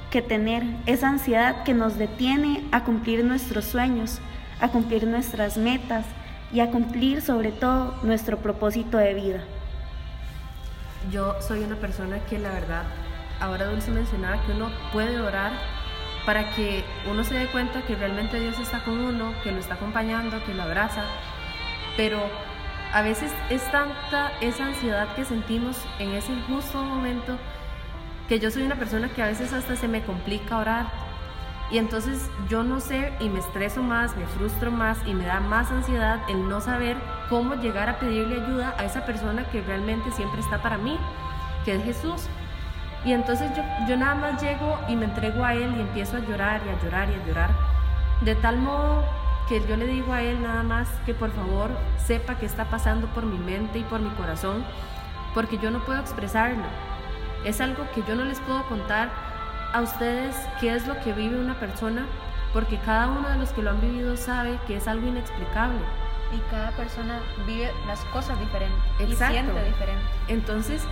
que 0.10 0.24
tener, 0.24 0.64
esa 0.88 1.10
ansiedad 1.10 1.62
que 1.66 1.76
nos 1.76 2.00
detiene 2.00 2.64
a 2.72 2.84
cumplir 2.84 3.24
nuestros 3.26 3.66
sueños, 3.66 4.22
a 4.60 4.70
cumplir 4.70 5.06
nuestras 5.06 5.56
metas 5.56 6.04
y 6.52 6.62
a 6.62 6.72
cumplir 6.72 7.22
sobre 7.22 7.52
todo 7.52 7.94
nuestro 8.02 8.40
propósito 8.40 8.98
de 8.98 9.14
vida. 9.14 9.44
Yo 11.12 11.36
soy 11.42 11.64
una 11.64 11.76
persona 11.76 12.20
que 12.26 12.38
la 12.38 12.50
verdad, 12.50 12.84
ahora 13.40 13.68
Dulce 13.68 13.92
mencionaba 13.92 14.42
que 14.46 14.52
uno 14.52 14.70
puede 14.92 15.20
orar 15.20 15.52
para 16.26 16.52
que 16.54 16.84
uno 17.10 17.24
se 17.24 17.36
dé 17.36 17.48
cuenta 17.48 17.84
que 17.84 17.96
realmente 17.96 18.40
Dios 18.40 18.60
está 18.60 18.84
con 18.84 19.00
uno, 19.00 19.34
que 19.44 19.52
lo 19.52 19.60
está 19.60 19.76
acompañando, 19.76 20.44
que 20.44 20.54
lo 20.54 20.64
abraza, 20.64 21.04
pero 21.96 22.20
a 22.94 23.02
veces 23.02 23.32
es 23.50 23.64
tanta 23.72 24.32
esa 24.42 24.66
ansiedad 24.66 25.16
que 25.16 25.24
sentimos 25.24 25.78
en 26.00 26.12
ese 26.12 26.34
justo 26.48 26.84
momento 26.84 27.38
que 28.28 28.40
yo 28.40 28.52
soy 28.52 28.64
una 28.64 28.76
persona 28.76 29.08
que 29.10 29.24
a 29.24 29.28
veces 29.28 29.54
hasta 29.54 29.78
se 29.78 29.88
me 29.88 30.04
complica 30.04 30.58
orar. 30.58 30.88
Y 31.72 31.78
entonces 31.78 32.30
yo 32.50 32.64
no 32.64 32.80
sé 32.80 33.14
y 33.20 33.30
me 33.30 33.40
estreso 33.40 33.82
más, 33.82 34.16
me 34.18 34.26
frustro 34.26 34.72
más 34.72 34.98
y 35.06 35.14
me 35.14 35.26
da 35.26 35.40
más 35.40 35.72
ansiedad 35.72 36.20
el 36.30 36.48
no 36.48 36.60
saber 36.60 36.98
cómo 37.30 37.56
llegar 37.56 37.90
a 37.90 38.00
pedirle 38.00 38.42
ayuda 38.42 38.76
a 38.78 38.86
esa 38.86 39.06
persona 39.06 39.44
que 39.46 39.62
realmente 39.62 40.12
siempre 40.12 40.42
está 40.42 40.62
para 40.62 40.78
mí, 40.78 40.98
que 41.66 41.76
es 41.76 41.84
Jesús. 41.84 42.28
Y 43.06 43.14
entonces 43.14 43.52
yo, 43.88 43.98
nada 43.98 44.16
más 44.16 44.42
llego 44.42 44.78
y 44.88 44.96
me 44.96 45.06
entrego 45.06 45.44
a 45.44 45.54
Él 45.54 45.74
y 45.78 45.82
empiezo 45.82 46.18
a 46.18 46.20
llorar 46.20 46.62
y 46.66 46.70
a 46.70 46.84
llorar 46.84 47.10
y 47.10 47.14
a 47.14 47.26
llorar. 47.26 47.50
De 48.22 48.36
tal 48.36 48.58
modo 48.58 49.04
que 49.48 49.66
yo 49.66 49.78
le 49.78 49.88
digo 49.88 50.12
a 50.14 50.22
Él 50.22 50.42
nada 50.42 50.64
más 50.64 50.90
que 51.06 51.14
por 51.14 51.32
favor 51.32 51.70
sepa 51.98 52.36
qué 52.36 52.46
está 52.46 52.66
pasando 52.66 53.08
por 53.08 53.26
mi 53.26 53.38
mente 53.38 53.80
y 53.80 53.84
por 53.84 54.00
mi 54.00 54.10
corazón, 54.12 54.64
porque 55.34 55.58
yo 55.58 55.72
no 55.72 55.80
puedo 55.86 56.00
expresarlo. 56.00 56.64
Es 57.46 57.62
algo 57.62 57.86
que 57.94 58.04
yo 58.08 58.16
no 58.16 58.26
les 58.26 58.40
puedo 58.42 58.64
contar 58.68 59.10
a 59.74 59.82
ustedes 59.82 60.36
qué 60.60 60.74
es 60.74 60.88
lo 60.88 61.00
que 61.00 61.14
vive 61.14 61.40
una 61.40 61.54
persona, 61.60 62.06
porque 62.54 62.78
cada 62.80 63.08
uno 63.08 63.30
de 63.30 63.38
los 63.38 63.52
que 63.52 63.62
lo 63.62 63.70
han 63.70 63.80
vivido 63.80 64.18
sabe 64.18 64.60
que 64.66 64.78
es 64.78 64.88
algo 64.88 65.08
inexplicable. 65.08 65.80
Y 66.36 66.40
cada 66.52 66.72
persona 66.72 67.22
vive 67.46 67.72
las 67.88 68.04
cosas 68.06 68.40
diferentes 68.40 68.78
Exacto. 69.00 69.34
y 69.34 69.38
siente 69.38 69.64
diferente. 69.66 70.04
Entonces, 70.28 70.84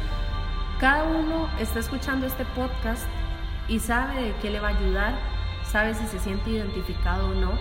cada 0.79 1.03
uno 1.03 1.49
está 1.59 1.79
escuchando 1.79 2.25
este 2.25 2.45
podcast 2.45 3.03
y 3.67 3.79
sabe 3.79 4.21
de 4.21 4.35
qué 4.41 4.49
le 4.49 4.59
va 4.59 4.69
a 4.69 4.77
ayudar, 4.77 5.13
sabe 5.63 5.93
si 5.93 6.05
se 6.07 6.19
siente 6.19 6.49
identificado 6.49 7.27
o 7.29 7.33
no. 7.33 7.51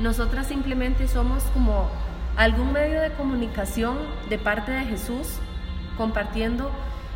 Nosotras 0.00 0.46
simplemente 0.46 1.08
somos 1.08 1.42
como 1.54 1.90
algún 2.36 2.72
medio 2.72 3.00
de 3.00 3.12
comunicación 3.12 3.98
de 4.28 4.38
parte 4.38 4.72
de 4.72 4.84
Jesús 4.84 5.38
compartiendo 5.96 6.70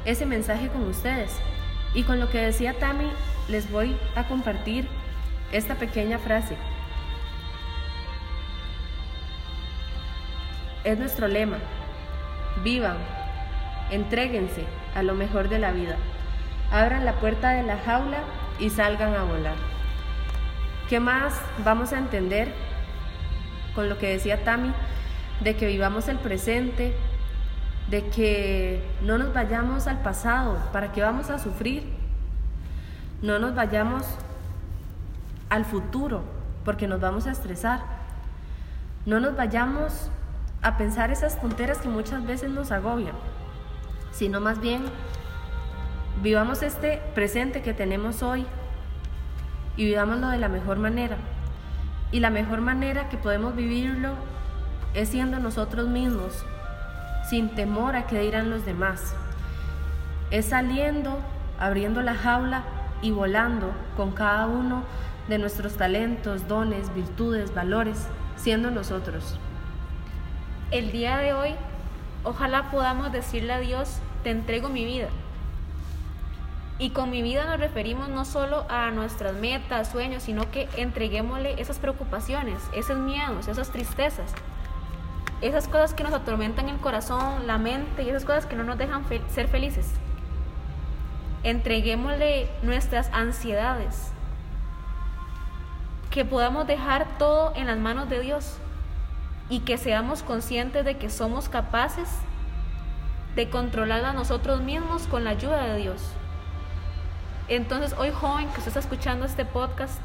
ese 0.05 0.27
mensaje 0.27 0.69
con 0.69 0.83
ustedes. 0.89 1.33
Y 1.95 2.03
con 2.03 2.21
lo 2.21 2.29
que 2.29 2.39
decía 2.39 2.79
Tami, 2.79 3.09
les 3.49 3.71
voy 3.71 3.97
a 4.17 4.27
compartir 4.27 4.87
esta 5.53 5.77
pequeña 5.77 6.19
frase. 6.19 6.57
Es 10.85 10.99
nuestro 10.99 11.29
lema. 11.29 11.57
Vivan, 12.63 12.99
entréguense 13.91 14.65
a 14.95 15.03
lo 15.03 15.15
mejor 15.15 15.49
de 15.49 15.59
la 15.59 15.73
vida. 15.73 15.97
Abran 16.71 17.07
la 17.07 17.15
puerta 17.15 17.51
de 17.51 17.63
la 17.63 17.79
jaula 17.79 18.19
y 18.59 18.69
salgan 18.69 19.15
a 19.15 19.25
volar. 19.25 19.57
¿Qué 20.89 21.01
más 21.01 21.41
vamos 21.65 21.95
a 21.95 21.99
entender 21.99 22.53
con 23.75 23.89
lo 23.89 23.97
que 23.97 24.11
decía 24.11 24.45
Tami? 24.45 24.73
De 25.41 25.57
que 25.57 25.67
vivamos 25.67 26.09
el 26.09 26.19
presente, 26.19 26.95
de 27.89 28.07
que 28.09 28.83
no 29.03 29.17
nos 29.17 29.33
vayamos 29.33 29.87
al 29.87 30.03
pasado, 30.03 30.59
¿para 30.73 30.93
qué 30.93 31.01
vamos 31.01 31.31
a 31.31 31.39
sufrir? 31.39 31.85
No 33.23 33.39
nos 33.39 33.55
vayamos 33.55 34.05
al 35.49 35.65
futuro, 35.65 36.23
porque 36.65 36.87
nos 36.87 37.01
vamos 37.01 37.27
a 37.27 37.33
estresar. 37.33 37.81
No 39.07 39.19
nos 39.21 39.35
vayamos 39.35 40.11
a 40.65 40.79
pensar 40.79 41.11
esas 41.11 41.39
tonteras 41.41 41.79
que 41.79 41.91
muchas 41.91 42.25
veces 42.25 42.51
nos 42.51 42.73
agobian, 42.73 43.15
sino 44.13 44.41
más 44.41 44.61
bien 44.61 44.83
vivamos 46.23 46.63
este 46.63 47.03
presente 47.15 47.61
que 47.61 47.75
tenemos 47.75 48.23
hoy 48.23 48.47
y 49.77 49.85
vivámoslo 49.85 50.29
de 50.29 50.39
la 50.39 50.49
mejor 50.49 50.79
manera. 50.79 51.19
Y 52.13 52.21
la 52.21 52.31
mejor 52.31 52.63
manera 52.63 53.11
que 53.11 53.19
podemos 53.19 53.55
vivirlo 53.55 54.15
es 54.95 55.11
siendo 55.11 55.39
nosotros 55.39 55.87
mismos, 55.89 56.47
sin 57.29 57.55
temor 57.55 57.95
a 57.95 58.07
que 58.07 58.21
dirán 58.21 58.49
los 58.49 58.65
demás. 58.65 59.15
Es 60.31 60.47
saliendo, 60.47 61.19
abriendo 61.61 62.01
la 62.01 62.15
jaula 62.15 62.63
y 63.03 63.11
volando 63.11 63.71
con 63.99 64.13
cada 64.13 64.47
uno 64.47 64.83
de 65.29 65.37
nuestros 65.39 65.75
talentos, 65.75 66.49
dones, 66.49 66.95
virtudes, 66.95 67.53
valores, 67.53 68.07
siendo 68.37 68.71
nosotros. 68.71 69.39
El 70.75 70.91
día 70.91 71.19
de 71.19 71.33
hoy, 71.33 71.55
ojalá 72.25 72.73
podamos 72.73 73.13
decirle 73.13 73.53
a 73.53 73.61
Dios, 73.61 74.01
te 74.25 74.31
entrego 74.31 74.69
mi 74.69 74.85
vida. 74.85 75.07
Y 76.81 76.91
con 76.91 77.13
mi 77.13 77.23
vida 77.23 77.45
nos 77.45 77.61
referimos 77.61 78.09
no 78.09 78.25
solo 78.25 78.67
a 78.69 78.91
nuestras 78.91 79.35
metas, 79.35 79.93
sueños, 79.93 80.25
sino 80.25 80.51
que 80.51 80.69
entreguémosle 80.77 81.63
esas 81.63 81.79
preocupaciones, 81.79 82.61
esos 82.75 82.99
miedos, 82.99 83.47
esas 83.47 83.71
tristezas. 83.71 84.35
esas 85.43 85.69
cosas 85.69 85.95
que 85.95 86.03
nos 86.03 86.13
atormentan 86.13 86.69
el 86.69 86.79
corazón, 86.79 87.47
la 87.47 87.57
mente 87.57 88.03
y 88.03 88.09
esas 88.09 88.25
cosas 88.25 88.45
que 88.45 88.57
no 88.57 88.65
nos 88.65 88.77
dejan 88.77 89.05
ser 89.29 89.47
felices. 89.47 89.93
Entreguémosle 91.45 92.49
nuestras 92.63 93.11
ansiedades. 93.13 94.11
Que 96.11 96.25
podamos 96.25 96.67
dejar 96.67 97.07
todo 97.17 97.53
en 97.55 97.69
las 97.69 97.79
manos 97.79 98.09
de 98.09 98.19
Dios 98.19 98.59
y 99.49 99.61
que 99.61 99.77
seamos 99.79 100.23
conscientes 100.23 100.85
de 100.85 100.97
que 100.97 101.11
somos 101.11 101.49
capaces 101.49 102.09
de 103.35 103.51
controlar 103.51 104.05
a 104.05 104.13
nosotros 104.13 104.61
mismos 104.61 105.07
con 105.07 105.25
la 105.25 105.31
ayuda 105.31 105.65
de 105.65 105.77
Dios. 105.79 106.03
Entonces, 107.49 107.95
hoy 107.99 108.11
joven 108.11 108.49
que 108.49 108.59
usted 108.59 108.69
está 108.69 108.81
escuchando 108.81 109.27
este 109.27 109.45
podcast, 109.45 110.01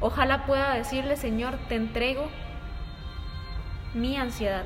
ojalá 0.00 0.44
pueda 0.44 0.74
decirle, 0.74 1.16
Señor, 1.16 1.56
te 1.68 1.76
entrego 1.76 2.28
mi 3.94 4.16
ansiedad. 4.16 4.64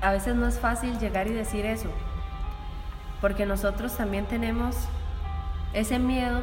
A 0.00 0.12
veces 0.12 0.34
no 0.34 0.46
es 0.46 0.58
fácil 0.58 0.98
llegar 0.98 1.26
y 1.26 1.32
decir 1.32 1.64
eso, 1.64 1.88
porque 3.20 3.46
nosotros 3.46 3.96
también 3.96 4.26
tenemos 4.26 4.76
ese 5.72 5.98
miedo 5.98 6.42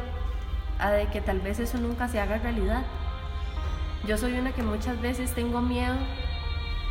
de 0.88 1.08
que 1.08 1.20
tal 1.20 1.42
vez 1.42 1.60
eso 1.60 1.78
nunca 1.78 2.08
se 2.08 2.20
haga 2.20 2.38
realidad. 2.38 2.84
Yo 4.08 4.18
soy 4.18 4.34
una 4.34 4.54
que 4.54 4.64
muchas 4.64 5.00
veces 5.02 5.34
tengo 5.34 5.62
miedo 5.62 5.96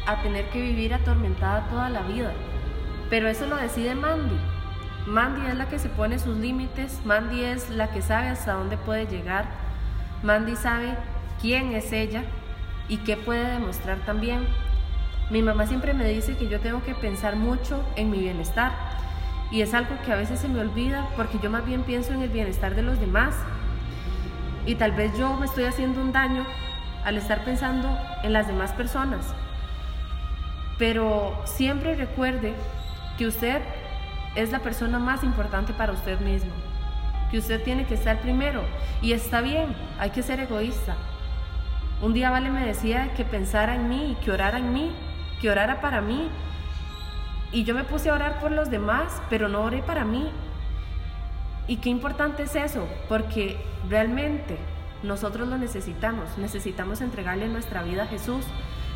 a 0.06 0.22
tener 0.22 0.48
que 0.50 0.60
vivir 0.60 0.92
atormentada 0.92 1.68
toda 1.68 1.88
la 1.88 2.02
vida, 2.02 2.32
pero 3.08 3.28
eso 3.28 3.46
lo 3.46 3.56
decide 3.56 3.94
Mandy. 3.94 4.38
Mandy 5.06 5.46
es 5.46 5.56
la 5.56 5.68
que 5.68 5.78
se 5.78 5.88
pone 5.88 6.18
sus 6.18 6.36
límites, 6.36 7.00
Mandy 7.06 7.44
es 7.44 7.70
la 7.70 7.90
que 7.90 8.02
sabe 8.02 8.28
hasta 8.28 8.52
dónde 8.52 8.76
puede 8.76 9.06
llegar, 9.06 9.46
Mandy 10.22 10.54
sabe 10.54 10.96
quién 11.40 11.72
es 11.72 11.92
ella 11.92 12.24
y 12.88 12.98
qué 12.98 13.16
puede 13.16 13.50
demostrar 13.50 13.98
también. 14.04 14.46
Mi 15.30 15.42
mamá 15.42 15.66
siempre 15.66 15.94
me 15.94 16.08
dice 16.08 16.36
que 16.36 16.48
yo 16.48 16.60
tengo 16.60 16.82
que 16.82 16.94
pensar 16.94 17.36
mucho 17.36 17.82
en 17.96 18.10
mi 18.10 18.18
bienestar 18.18 18.72
y 19.50 19.62
es 19.62 19.72
algo 19.72 19.96
que 20.04 20.12
a 20.12 20.16
veces 20.16 20.40
se 20.40 20.48
me 20.48 20.60
olvida 20.60 21.08
porque 21.16 21.38
yo 21.42 21.50
más 21.50 21.64
bien 21.64 21.82
pienso 21.82 22.12
en 22.12 22.22
el 22.22 22.28
bienestar 22.28 22.74
de 22.74 22.82
los 22.82 23.00
demás 23.00 23.34
y 24.66 24.74
tal 24.74 24.92
vez 24.92 25.16
yo 25.16 25.34
me 25.34 25.46
estoy 25.46 25.64
haciendo 25.64 26.00
un 26.00 26.12
daño 26.12 26.44
al 27.04 27.16
estar 27.16 27.44
pensando 27.44 27.88
en 28.22 28.32
las 28.32 28.46
demás 28.46 28.72
personas. 28.72 29.34
Pero 30.78 31.40
siempre 31.44 31.94
recuerde 31.94 32.54
que 33.16 33.26
usted 33.26 33.62
es 34.34 34.52
la 34.52 34.60
persona 34.60 34.98
más 34.98 35.24
importante 35.24 35.72
para 35.72 35.92
usted 35.92 36.20
mismo, 36.20 36.52
que 37.30 37.38
usted 37.38 37.62
tiene 37.62 37.86
que 37.86 37.94
estar 37.94 38.20
primero 38.20 38.62
y 39.02 39.12
está 39.12 39.40
bien, 39.40 39.74
hay 39.98 40.10
que 40.10 40.22
ser 40.22 40.40
egoísta. 40.40 40.96
Un 42.00 42.14
día 42.14 42.30
Vale 42.30 42.50
me 42.50 42.64
decía 42.64 43.12
que 43.14 43.24
pensara 43.24 43.74
en 43.74 43.88
mí, 43.88 44.16
que 44.24 44.30
orara 44.30 44.58
en 44.58 44.72
mí, 44.72 44.92
que 45.40 45.50
orara 45.50 45.80
para 45.80 46.00
mí. 46.00 46.28
Y 47.50 47.64
yo 47.64 47.74
me 47.74 47.82
puse 47.82 48.10
a 48.10 48.14
orar 48.14 48.38
por 48.38 48.52
los 48.52 48.70
demás, 48.70 49.20
pero 49.28 49.48
no 49.48 49.62
oré 49.62 49.82
para 49.82 50.04
mí. 50.04 50.30
Y 51.68 51.76
qué 51.76 51.90
importante 51.90 52.44
es 52.44 52.56
eso, 52.56 52.88
porque 53.10 53.62
realmente 53.90 54.58
nosotros 55.02 55.46
lo 55.48 55.58
necesitamos, 55.58 56.38
necesitamos 56.38 57.02
entregarle 57.02 57.46
nuestra 57.46 57.82
vida 57.82 58.04
a 58.04 58.06
Jesús, 58.06 58.42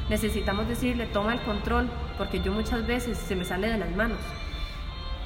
necesitamos 0.08 0.66
decirle, 0.66 1.06
toma 1.06 1.34
el 1.34 1.42
control, 1.42 1.90
porque 2.16 2.40
yo 2.40 2.50
muchas 2.50 2.86
veces 2.86 3.18
se 3.18 3.36
me 3.36 3.44
sale 3.44 3.68
de 3.68 3.76
las 3.76 3.94
manos. 3.94 4.18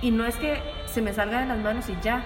Y 0.03 0.11
no 0.11 0.27
es 0.27 0.35
que 0.37 0.61
se 0.87 1.01
me 1.01 1.13
salga 1.13 1.41
de 1.41 1.47
las 1.47 1.59
manos 1.59 1.89
y 1.89 1.97
ya, 2.03 2.25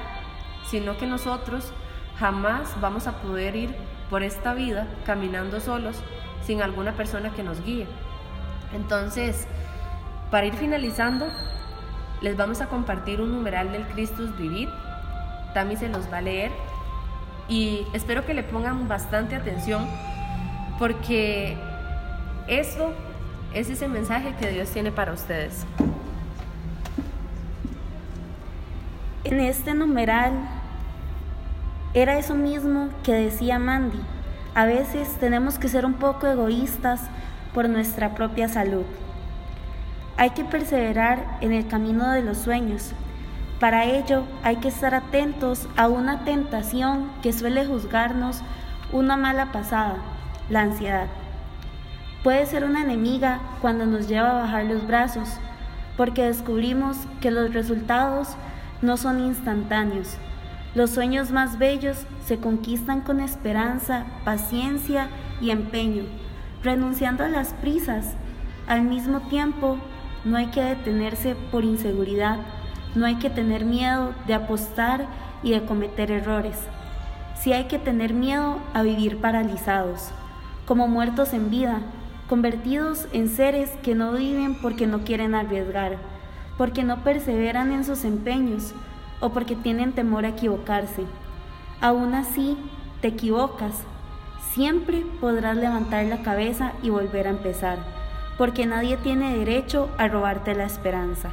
sino 0.64 0.96
que 0.96 1.06
nosotros 1.06 1.70
jamás 2.18 2.80
vamos 2.80 3.06
a 3.06 3.20
poder 3.20 3.56
ir 3.56 3.74
por 4.08 4.22
esta 4.22 4.54
vida 4.54 4.88
caminando 5.04 5.60
solos 5.60 5.96
sin 6.42 6.62
alguna 6.62 6.92
persona 6.92 7.30
que 7.30 7.42
nos 7.42 7.62
guíe. 7.62 7.86
Entonces, 8.72 9.46
para 10.30 10.46
ir 10.46 10.54
finalizando, 10.54 11.26
les 12.22 12.36
vamos 12.38 12.62
a 12.62 12.68
compartir 12.68 13.20
un 13.20 13.32
numeral 13.32 13.70
del 13.70 13.86
Christus 13.86 14.36
Vivir 14.38 14.70
Tami 15.54 15.76
se 15.76 15.88
los 15.88 16.12
va 16.12 16.18
a 16.18 16.22
leer 16.22 16.50
y 17.48 17.86
espero 17.92 18.24
que 18.24 18.34
le 18.34 18.42
pongan 18.42 18.88
bastante 18.88 19.34
atención 19.34 19.86
porque 20.78 21.56
esto 22.46 22.92
es 23.52 23.68
ese 23.68 23.88
mensaje 23.88 24.34
que 24.40 24.50
Dios 24.50 24.70
tiene 24.70 24.92
para 24.92 25.12
ustedes. 25.12 25.66
En 29.24 29.40
este 29.40 29.74
numeral 29.74 30.32
era 31.92 32.18
eso 32.18 32.34
mismo 32.34 32.88
que 33.02 33.12
decía 33.12 33.58
Mandy. 33.58 34.00
A 34.54 34.64
veces 34.64 35.16
tenemos 35.20 35.58
que 35.58 35.68
ser 35.68 35.84
un 35.84 35.94
poco 35.94 36.26
egoístas 36.26 37.02
por 37.52 37.68
nuestra 37.68 38.14
propia 38.14 38.48
salud. 38.48 38.84
Hay 40.16 40.30
que 40.30 40.44
perseverar 40.44 41.38
en 41.40 41.52
el 41.52 41.66
camino 41.66 42.10
de 42.12 42.22
los 42.22 42.38
sueños, 42.38 42.92
para 43.60 43.84
ello 43.84 44.24
hay 44.42 44.56
que 44.56 44.68
estar 44.68 44.94
atentos 44.94 45.68
a 45.76 45.86
una 45.86 46.24
tentación 46.24 47.10
que 47.22 47.34
suele 47.34 47.66
juzgarnos 47.66 48.40
una 48.90 49.18
mala 49.18 49.52
pasada, 49.52 49.96
la 50.48 50.62
ansiedad. 50.62 51.08
Puede 52.24 52.46
ser 52.46 52.64
una 52.64 52.80
enemiga 52.80 53.38
cuando 53.60 53.84
nos 53.84 54.08
lleva 54.08 54.30
a 54.30 54.42
bajar 54.42 54.64
los 54.64 54.86
brazos, 54.86 55.28
porque 55.98 56.24
descubrimos 56.24 56.96
que 57.20 57.30
los 57.30 57.52
resultados 57.52 58.28
no 58.80 58.96
son 58.96 59.20
instantáneos. 59.20 60.16
Los 60.74 60.90
sueños 60.90 61.30
más 61.30 61.58
bellos 61.58 62.06
se 62.24 62.38
conquistan 62.38 63.02
con 63.02 63.20
esperanza, 63.20 64.06
paciencia 64.24 65.08
y 65.42 65.50
empeño, 65.50 66.04
renunciando 66.62 67.24
a 67.24 67.28
las 67.28 67.52
prisas. 67.52 68.14
Al 68.66 68.82
mismo 68.82 69.20
tiempo, 69.28 69.76
no 70.24 70.38
hay 70.38 70.46
que 70.46 70.62
detenerse 70.62 71.34
por 71.50 71.64
inseguridad 71.64 72.38
no 72.94 73.06
hay 73.06 73.16
que 73.16 73.30
tener 73.30 73.64
miedo 73.64 74.12
de 74.26 74.34
apostar 74.34 75.06
y 75.42 75.52
de 75.52 75.64
cometer 75.64 76.10
errores. 76.10 76.56
Sí 77.40 77.52
hay 77.52 77.64
que 77.64 77.78
tener 77.78 78.12
miedo 78.12 78.58
a 78.74 78.82
vivir 78.82 79.18
paralizados, 79.18 80.10
como 80.66 80.88
muertos 80.88 81.32
en 81.32 81.50
vida, 81.50 81.80
convertidos 82.28 83.06
en 83.12 83.28
seres 83.28 83.70
que 83.82 83.94
no 83.94 84.12
viven 84.12 84.60
porque 84.60 84.86
no 84.86 85.00
quieren 85.00 85.34
arriesgar, 85.34 85.96
porque 86.58 86.84
no 86.84 87.02
perseveran 87.02 87.72
en 87.72 87.84
sus 87.84 88.04
empeños 88.04 88.74
o 89.20 89.30
porque 89.30 89.56
tienen 89.56 89.92
temor 89.92 90.24
a 90.24 90.30
equivocarse. 90.30 91.04
Aún 91.80 92.14
así, 92.14 92.58
te 93.00 93.08
equivocas. 93.08 93.84
Siempre 94.52 95.06
podrás 95.20 95.56
levantar 95.56 96.04
la 96.06 96.22
cabeza 96.22 96.72
y 96.82 96.90
volver 96.90 97.26
a 97.28 97.30
empezar, 97.30 97.78
porque 98.36 98.66
nadie 98.66 98.96
tiene 98.96 99.38
derecho 99.38 99.88
a 99.96 100.08
robarte 100.08 100.54
la 100.54 100.64
esperanza 100.64 101.30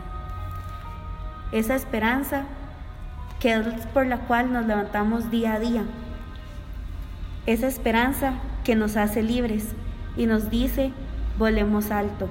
esa 1.51 1.75
esperanza 1.75 2.43
que 3.39 3.53
es 3.53 3.85
por 3.93 4.05
la 4.05 4.19
cual 4.19 4.51
nos 4.51 4.65
levantamos 4.65 5.29
día 5.29 5.53
a 5.53 5.59
día, 5.59 5.83
esa 7.45 7.67
esperanza 7.67 8.33
que 8.63 8.75
nos 8.75 8.97
hace 8.97 9.23
libres 9.23 9.69
y 10.17 10.25
nos 10.25 10.49
dice, 10.49 10.91
volemos 11.37 11.91
alto. 11.91 12.27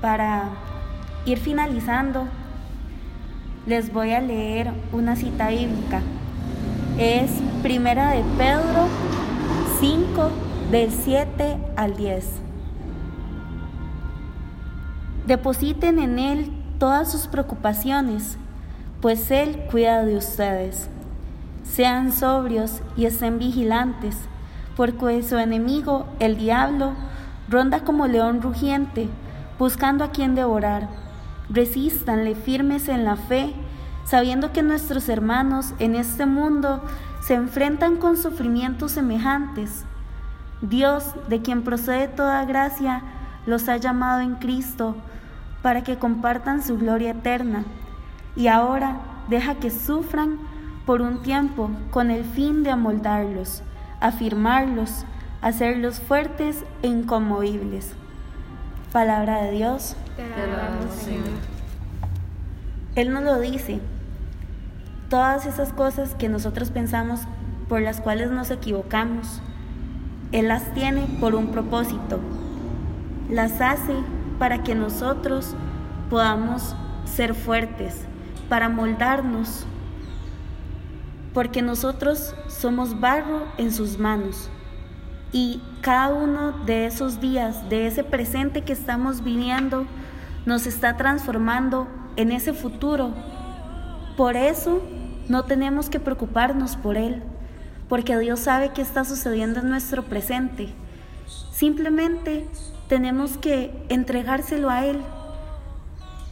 Para 0.00 0.50
ir 1.24 1.38
finalizando, 1.38 2.28
les 3.66 3.92
voy 3.92 4.12
a 4.12 4.20
leer 4.20 4.70
una 4.92 5.16
cita 5.16 5.48
bíblica. 5.48 6.02
Es 6.98 7.30
Primera 7.62 8.10
de 8.10 8.22
Pedro 8.38 8.86
5, 9.80 10.30
del 10.70 10.92
7 10.92 11.56
al 11.76 11.96
10. 11.96 12.45
Depositen 15.26 15.98
en 15.98 16.20
Él 16.20 16.52
todas 16.78 17.10
sus 17.10 17.26
preocupaciones, 17.26 18.38
pues 19.00 19.32
Él 19.32 19.66
cuida 19.68 20.04
de 20.04 20.16
ustedes. 20.16 20.88
Sean 21.64 22.12
sobrios 22.12 22.80
y 22.96 23.06
estén 23.06 23.40
vigilantes, 23.40 24.16
porque 24.76 25.24
su 25.24 25.36
enemigo, 25.36 26.06
el 26.20 26.36
diablo, 26.36 26.92
ronda 27.48 27.80
como 27.80 28.06
león 28.06 28.40
rugiente, 28.40 29.08
buscando 29.58 30.04
a 30.04 30.12
quien 30.12 30.36
devorar. 30.36 30.88
Resístanle 31.50 32.36
firmes 32.36 32.88
en 32.88 33.04
la 33.04 33.16
fe, 33.16 33.52
sabiendo 34.04 34.52
que 34.52 34.62
nuestros 34.62 35.08
hermanos 35.08 35.74
en 35.80 35.96
este 35.96 36.24
mundo 36.24 36.84
se 37.20 37.34
enfrentan 37.34 37.96
con 37.96 38.16
sufrimientos 38.16 38.92
semejantes. 38.92 39.84
Dios, 40.62 41.14
de 41.28 41.42
quien 41.42 41.62
procede 41.62 42.06
toda 42.06 42.44
gracia, 42.44 43.02
los 43.44 43.68
ha 43.68 43.76
llamado 43.76 44.20
en 44.20 44.36
Cristo 44.36 44.94
para 45.66 45.82
que 45.82 45.98
compartan 45.98 46.62
su 46.62 46.78
gloria 46.78 47.10
eterna. 47.10 47.64
Y 48.36 48.46
ahora 48.46 49.00
deja 49.28 49.56
que 49.56 49.72
sufran 49.72 50.38
por 50.86 51.02
un 51.02 51.22
tiempo 51.22 51.70
con 51.90 52.12
el 52.12 52.22
fin 52.22 52.62
de 52.62 52.70
amoldarlos, 52.70 53.64
afirmarlos, 53.98 55.04
hacerlos 55.42 55.98
fuertes 55.98 56.64
e 56.84 56.86
inconmovibles. 56.86 57.94
Palabra 58.92 59.42
de 59.42 59.50
Dios. 59.50 59.96
Te 60.14 60.22
alabamos, 60.22 60.94
Señor. 60.94 61.24
Él 62.94 63.12
nos 63.12 63.24
lo 63.24 63.40
dice. 63.40 63.80
todas 65.08 65.46
esas 65.46 65.72
cosas 65.72 66.14
que 66.14 66.28
nosotros 66.28 66.70
pensamos 66.70 67.22
por 67.68 67.80
las 67.80 68.00
cuales 68.00 68.30
nos 68.30 68.52
equivocamos, 68.52 69.42
Él 70.30 70.46
las 70.46 70.72
tiene 70.74 71.08
por 71.18 71.34
un 71.34 71.48
propósito. 71.48 72.20
Las 73.28 73.60
hace 73.60 73.96
para 74.38 74.62
que 74.62 74.74
nosotros 74.74 75.54
podamos 76.10 76.74
ser 77.04 77.34
fuertes, 77.34 78.04
para 78.48 78.68
moldarnos, 78.68 79.66
porque 81.32 81.62
nosotros 81.62 82.34
somos 82.48 82.98
barro 83.00 83.46
en 83.58 83.72
sus 83.72 83.98
manos. 83.98 84.48
Y 85.32 85.60
cada 85.82 86.08
uno 86.08 86.52
de 86.64 86.86
esos 86.86 87.20
días, 87.20 87.68
de 87.68 87.86
ese 87.86 88.04
presente 88.04 88.62
que 88.62 88.72
estamos 88.72 89.22
viviendo, 89.22 89.86
nos 90.46 90.66
está 90.66 90.96
transformando 90.96 91.88
en 92.16 92.32
ese 92.32 92.52
futuro. 92.52 93.12
Por 94.16 94.36
eso 94.36 94.80
no 95.28 95.44
tenemos 95.44 95.90
que 95.90 96.00
preocuparnos 96.00 96.76
por 96.76 96.96
Él, 96.96 97.22
porque 97.88 98.16
Dios 98.16 98.40
sabe 98.40 98.70
qué 98.72 98.80
está 98.80 99.04
sucediendo 99.04 99.60
en 99.60 99.68
nuestro 99.68 100.04
presente. 100.04 100.72
Simplemente 101.50 102.46
tenemos 102.88 103.36
que 103.38 103.84
entregárselo 103.88 104.70
a 104.70 104.84
Él. 104.84 105.00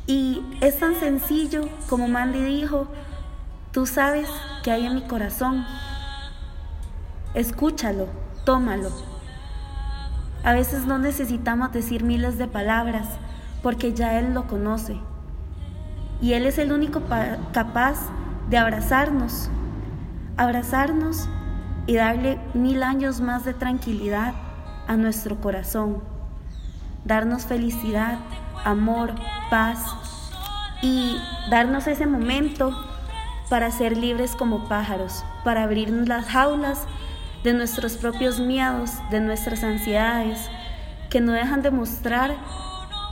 Y 0.06 0.42
es 0.60 0.78
tan 0.78 0.94
sencillo 0.94 1.68
como 1.88 2.08
Mandy 2.08 2.40
dijo, 2.40 2.88
tú 3.72 3.86
sabes 3.86 4.28
que 4.62 4.70
hay 4.70 4.86
en 4.86 4.94
mi 4.94 5.02
corazón. 5.02 5.64
Escúchalo, 7.34 8.08
tómalo. 8.44 8.90
A 10.44 10.52
veces 10.52 10.84
no 10.86 10.98
necesitamos 10.98 11.72
decir 11.72 12.04
miles 12.04 12.36
de 12.36 12.46
palabras 12.46 13.08
porque 13.62 13.94
ya 13.94 14.18
Él 14.18 14.34
lo 14.34 14.46
conoce. 14.46 14.98
Y 16.20 16.34
Él 16.34 16.46
es 16.46 16.58
el 16.58 16.70
único 16.72 17.02
capaz 17.52 17.98
de 18.50 18.58
abrazarnos, 18.58 19.48
abrazarnos 20.36 21.28
y 21.86 21.94
darle 21.94 22.38
mil 22.52 22.82
años 22.82 23.20
más 23.20 23.44
de 23.44 23.54
tranquilidad 23.54 24.34
a 24.86 24.96
nuestro 24.96 25.40
corazón, 25.40 26.02
darnos 27.04 27.44
felicidad, 27.44 28.18
amor, 28.64 29.14
paz 29.50 29.78
y 30.82 31.16
darnos 31.50 31.86
ese 31.86 32.06
momento 32.06 32.72
para 33.48 33.70
ser 33.70 33.96
libres 33.96 34.34
como 34.34 34.68
pájaros, 34.68 35.24
para 35.44 35.64
abrirnos 35.64 36.08
las 36.08 36.26
jaulas 36.26 36.86
de 37.42 37.52
nuestros 37.52 37.96
propios 37.96 38.40
miedos, 38.40 38.90
de 39.10 39.20
nuestras 39.20 39.62
ansiedades, 39.62 40.48
que 41.10 41.20
no 41.20 41.32
dejan 41.32 41.62
de 41.62 41.70
mostrar 41.70 42.34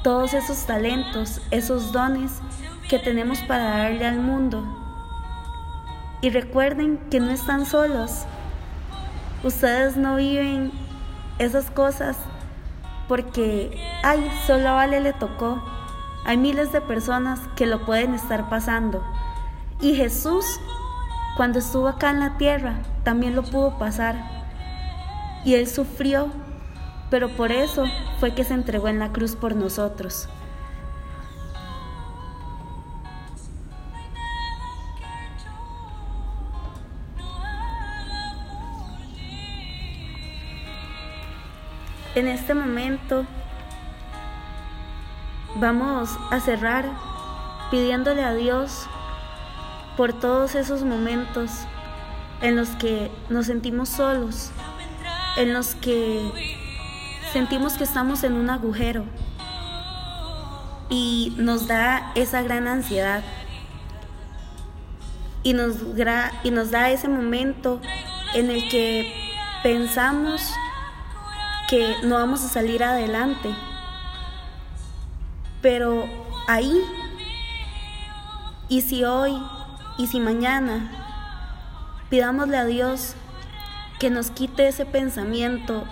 todos 0.02 0.34
esos 0.34 0.66
talentos, 0.66 1.40
esos 1.50 1.92
dones 1.92 2.40
que 2.88 2.98
tenemos 2.98 3.40
para 3.40 3.64
darle 3.64 4.06
al 4.06 4.20
mundo 4.20 4.82
y 6.22 6.30
recuerden 6.30 6.98
que 7.10 7.20
no 7.20 7.30
están 7.30 7.66
solos. 7.66 8.24
Ustedes 9.42 9.96
no 9.96 10.16
viven 10.16 10.70
esas 11.38 11.70
cosas 11.70 12.16
porque, 13.08 13.78
ay, 14.02 14.30
solo 14.46 14.70
a 14.70 14.74
Vale 14.74 15.00
le 15.00 15.12
tocó. 15.12 15.62
Hay 16.24 16.36
miles 16.36 16.72
de 16.72 16.80
personas 16.80 17.40
que 17.56 17.66
lo 17.66 17.84
pueden 17.84 18.14
estar 18.14 18.48
pasando. 18.48 19.02
Y 19.80 19.94
Jesús, 19.94 20.44
cuando 21.36 21.58
estuvo 21.58 21.88
acá 21.88 22.10
en 22.10 22.20
la 22.20 22.38
tierra, 22.38 22.76
también 23.02 23.34
lo 23.34 23.42
pudo 23.42 23.78
pasar. 23.78 24.16
Y 25.44 25.54
Él 25.54 25.66
sufrió, 25.66 26.28
pero 27.10 27.28
por 27.36 27.50
eso 27.50 27.84
fue 28.20 28.34
que 28.34 28.44
se 28.44 28.54
entregó 28.54 28.88
en 28.88 28.98
la 28.98 29.12
cruz 29.12 29.34
por 29.34 29.56
nosotros. 29.56 30.28
En 42.14 42.28
este 42.28 42.52
momento 42.52 43.24
vamos 45.56 46.10
a 46.30 46.40
cerrar 46.40 46.84
pidiéndole 47.70 48.22
a 48.22 48.34
Dios 48.34 48.86
por 49.96 50.12
todos 50.12 50.54
esos 50.54 50.82
momentos 50.82 51.50
en 52.42 52.56
los 52.56 52.68
que 52.70 53.10
nos 53.30 53.46
sentimos 53.46 53.88
solos, 53.88 54.50
en 55.38 55.54
los 55.54 55.74
que 55.74 56.30
sentimos 57.32 57.74
que 57.74 57.84
estamos 57.84 58.24
en 58.24 58.34
un 58.34 58.50
agujero 58.50 59.06
y 60.90 61.32
nos 61.38 61.66
da 61.66 62.12
esa 62.14 62.42
gran 62.42 62.68
ansiedad 62.68 63.22
y 65.42 65.54
nos, 65.54 65.76
y 66.44 66.50
nos 66.50 66.70
da 66.70 66.90
ese 66.90 67.08
momento 67.08 67.80
en 68.34 68.50
el 68.50 68.68
que 68.68 69.10
pensamos 69.62 70.52
que 71.72 71.96
no 72.02 72.16
vamos 72.16 72.44
a 72.44 72.50
salir 72.50 72.84
adelante. 72.84 73.48
Pero 75.62 76.06
ahí, 76.46 76.84
y 78.68 78.82
si 78.82 79.04
hoy, 79.04 79.42
y 79.96 80.06
si 80.06 80.20
mañana, 80.20 80.92
pidámosle 82.10 82.58
a 82.58 82.66
Dios 82.66 83.14
que 83.98 84.10
nos 84.10 84.30
quite 84.30 84.68
ese 84.68 84.84
pensamiento 84.84 85.84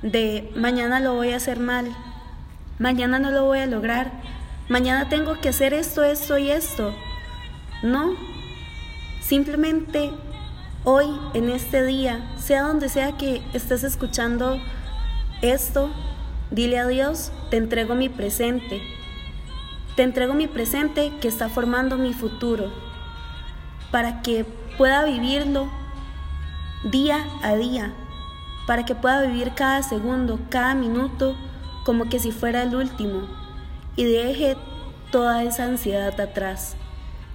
de 0.00 0.50
mañana 0.56 0.98
lo 0.98 1.12
voy 1.12 1.32
a 1.32 1.36
hacer 1.36 1.60
mal, 1.60 1.94
mañana 2.78 3.18
no 3.18 3.30
lo 3.30 3.44
voy 3.44 3.58
a 3.58 3.66
lograr, 3.66 4.10
mañana 4.70 5.10
tengo 5.10 5.38
que 5.42 5.50
hacer 5.50 5.74
esto, 5.74 6.04
esto 6.04 6.38
y 6.38 6.50
esto. 6.50 6.94
No, 7.82 8.14
simplemente 9.20 10.10
hoy, 10.84 11.04
en 11.34 11.50
este 11.50 11.84
día, 11.84 12.26
sea 12.38 12.62
donde 12.62 12.88
sea 12.88 13.18
que 13.18 13.42
estés 13.52 13.84
escuchando 13.84 14.58
esto, 15.42 15.90
dile 16.50 16.78
a 16.78 16.86
Dios, 16.86 17.32
te 17.50 17.56
entrego 17.56 17.94
mi 17.94 18.08
presente. 18.08 18.82
Te 19.96 20.02
entrego 20.02 20.34
mi 20.34 20.46
presente 20.46 21.12
que 21.20 21.28
está 21.28 21.48
formando 21.48 21.96
mi 21.96 22.12
futuro, 22.12 22.70
para 23.90 24.22
que 24.22 24.44
pueda 24.76 25.04
vivirlo 25.04 25.68
día 26.84 27.24
a 27.42 27.56
día, 27.56 27.92
para 28.66 28.84
que 28.84 28.94
pueda 28.94 29.22
vivir 29.22 29.54
cada 29.54 29.82
segundo, 29.82 30.38
cada 30.50 30.74
minuto, 30.74 31.36
como 31.84 32.08
que 32.08 32.20
si 32.20 32.30
fuera 32.30 32.62
el 32.62 32.74
último, 32.74 33.22
y 33.96 34.04
deje 34.04 34.56
toda 35.10 35.42
esa 35.42 35.64
ansiedad 35.64 36.20
atrás. 36.20 36.76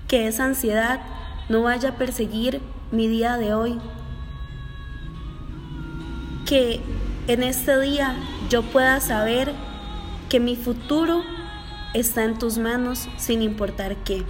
Que 0.08 0.28
esa 0.28 0.46
ansiedad 0.46 1.02
no 1.50 1.64
vaya 1.64 1.90
a 1.90 1.98
perseguir 1.98 2.62
mi 2.92 3.08
día 3.08 3.38
de 3.38 3.54
hoy. 3.54 3.80
Que 6.46 6.82
en 7.28 7.44
este 7.44 7.80
día 7.80 8.16
yo 8.50 8.64
pueda 8.64 9.00
saber 9.00 9.54
que 10.30 10.40
mi 10.40 10.56
futuro 10.56 11.24
está 11.94 12.24
en 12.24 12.38
tus 12.38 12.58
manos 12.58 13.08
sin 13.18 13.42
importar 13.42 13.96
qué. 13.98 14.26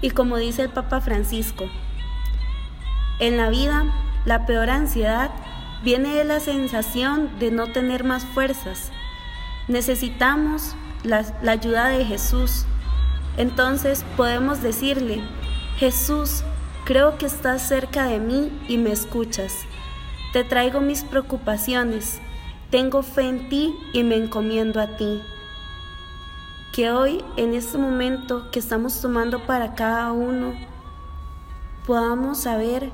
Y 0.00 0.10
como 0.10 0.36
dice 0.36 0.62
el 0.62 0.68
Papa 0.70 1.00
Francisco, 1.00 1.68
en 3.18 3.36
la 3.36 3.48
vida 3.48 3.84
la 4.24 4.46
peor 4.46 4.70
ansiedad 4.70 5.30
viene 5.82 6.14
de 6.14 6.24
la 6.24 6.40
sensación 6.40 7.38
de 7.38 7.50
no 7.50 7.68
tener 7.68 8.04
más 8.04 8.24
fuerzas. 8.24 8.90
Necesitamos 9.68 10.74
la, 11.02 11.24
ayuda 11.48 11.88
de 11.88 12.04
Jesús. 12.04 12.66
Entonces 13.36 14.04
podemos 14.16 14.62
decirle, 14.62 15.20
Jesús, 15.76 16.42
creo 16.84 17.18
que 17.18 17.26
estás 17.26 17.62
cerca 17.62 18.06
de 18.06 18.18
mí 18.18 18.50
y 18.68 18.78
me 18.78 18.92
escuchas. 18.92 19.66
Te 20.32 20.44
traigo 20.44 20.80
mis 20.80 21.04
preocupaciones, 21.04 22.20
tengo 22.70 23.02
fe 23.02 23.28
en 23.28 23.48
ti 23.48 23.74
y 23.92 24.02
me 24.02 24.16
encomiendo 24.16 24.80
a 24.80 24.96
ti. 24.96 25.22
Que 26.74 26.90
hoy, 26.90 27.24
en 27.36 27.54
este 27.54 27.78
momento 27.78 28.50
que 28.50 28.58
estamos 28.58 29.00
tomando 29.00 29.46
para 29.46 29.74
cada 29.74 30.12
uno, 30.12 30.52
podamos 31.86 32.38
saber 32.38 32.90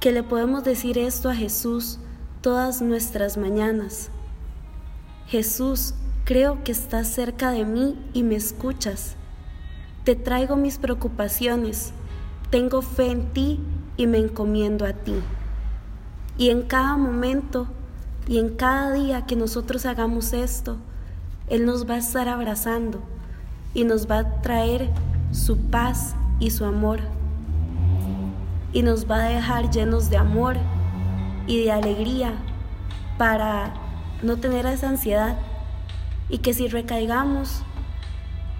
que 0.00 0.12
le 0.12 0.22
podemos 0.22 0.62
decir 0.64 0.96
esto 0.96 1.28
a 1.28 1.34
Jesús 1.34 1.98
todas 2.40 2.80
nuestras 2.80 3.36
mañanas. 3.36 4.10
Jesús, 5.26 5.94
creo 6.24 6.62
que 6.62 6.72
estás 6.72 7.08
cerca 7.08 7.50
de 7.50 7.64
mí 7.64 7.98
y 8.12 8.22
me 8.22 8.36
escuchas. 8.36 9.16
Te 10.04 10.14
traigo 10.14 10.54
mis 10.54 10.78
preocupaciones, 10.78 11.92
tengo 12.50 12.80
fe 12.80 13.10
en 13.10 13.32
ti 13.32 13.60
y 13.96 14.06
me 14.06 14.18
encomiendo 14.18 14.86
a 14.86 14.92
ti. 14.92 15.14
Y 16.38 16.50
en 16.50 16.62
cada 16.62 16.96
momento 16.96 17.66
y 18.28 18.38
en 18.38 18.56
cada 18.56 18.92
día 18.92 19.26
que 19.26 19.36
nosotros 19.36 19.86
hagamos 19.86 20.32
esto, 20.32 20.76
Él 21.48 21.64
nos 21.64 21.88
va 21.88 21.94
a 21.94 21.98
estar 21.98 22.28
abrazando 22.28 23.00
y 23.72 23.84
nos 23.84 24.10
va 24.10 24.18
a 24.18 24.42
traer 24.42 24.90
su 25.32 25.58
paz 25.58 26.14
y 26.40 26.50
su 26.50 26.64
amor. 26.64 27.00
Y 28.72 28.82
nos 28.82 29.10
va 29.10 29.24
a 29.24 29.28
dejar 29.28 29.70
llenos 29.70 30.10
de 30.10 30.16
amor 30.16 30.56
y 31.46 31.62
de 31.62 31.72
alegría 31.72 32.32
para 33.16 33.72
no 34.22 34.36
tener 34.36 34.66
esa 34.66 34.88
ansiedad 34.88 35.38
y 36.28 36.38
que 36.38 36.52
si 36.52 36.68
recaigamos 36.68 37.62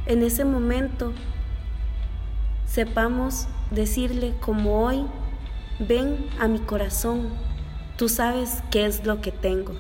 en 0.06 0.22
ese 0.22 0.44
momento 0.44 1.12
sepamos 2.66 3.48
decirle 3.70 4.34
como 4.40 4.84
hoy, 4.84 5.04
ven 5.80 6.26
a 6.38 6.46
mi 6.46 6.58
corazón, 6.60 7.28
tú 7.96 8.08
sabes 8.10 8.62
qué 8.70 8.84
es 8.84 9.04
lo 9.06 9.20
que 9.20 9.32
tengo. 9.32 9.74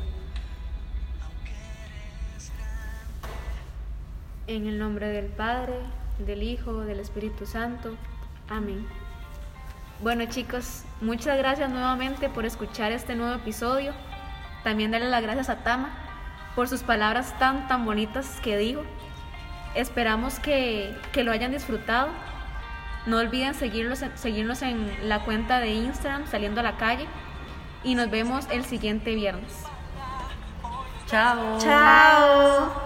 En 4.46 4.66
el 4.66 4.78
nombre 4.78 5.08
del 5.08 5.26
Padre, 5.26 5.74
del 6.18 6.42
Hijo, 6.42 6.80
del 6.82 7.00
Espíritu 7.00 7.46
Santo. 7.46 7.96
Amén. 8.48 8.86
Bueno 10.02 10.24
chicos, 10.26 10.84
muchas 11.00 11.36
gracias 11.38 11.70
nuevamente 11.70 12.28
por 12.28 12.46
escuchar 12.46 12.92
este 12.92 13.16
nuevo 13.16 13.34
episodio. 13.34 13.92
También 14.62 14.90
darle 14.90 15.08
las 15.08 15.22
gracias 15.22 15.48
a 15.48 15.62
Tama 15.62 15.90
por 16.54 16.68
sus 16.68 16.82
palabras 16.82 17.38
tan 17.38 17.68
tan 17.68 17.84
bonitas 17.84 18.40
que 18.40 18.56
digo. 18.56 18.82
Esperamos 19.74 20.38
que, 20.38 20.96
que 21.12 21.22
lo 21.22 21.32
hayan 21.32 21.52
disfrutado. 21.52 22.08
No 23.04 23.18
olviden 23.18 23.54
seguirnos 23.54 24.62
en 24.62 25.08
la 25.08 25.24
cuenta 25.24 25.60
de 25.60 25.74
Instagram 25.74 26.26
saliendo 26.26 26.60
a 26.60 26.64
la 26.64 26.76
calle 26.76 27.06
y 27.86 27.94
nos 27.94 28.10
vemos 28.10 28.46
el 28.50 28.64
siguiente 28.64 29.14
viernes. 29.14 29.52
Chao. 31.06 31.58
Chao. 31.58 32.85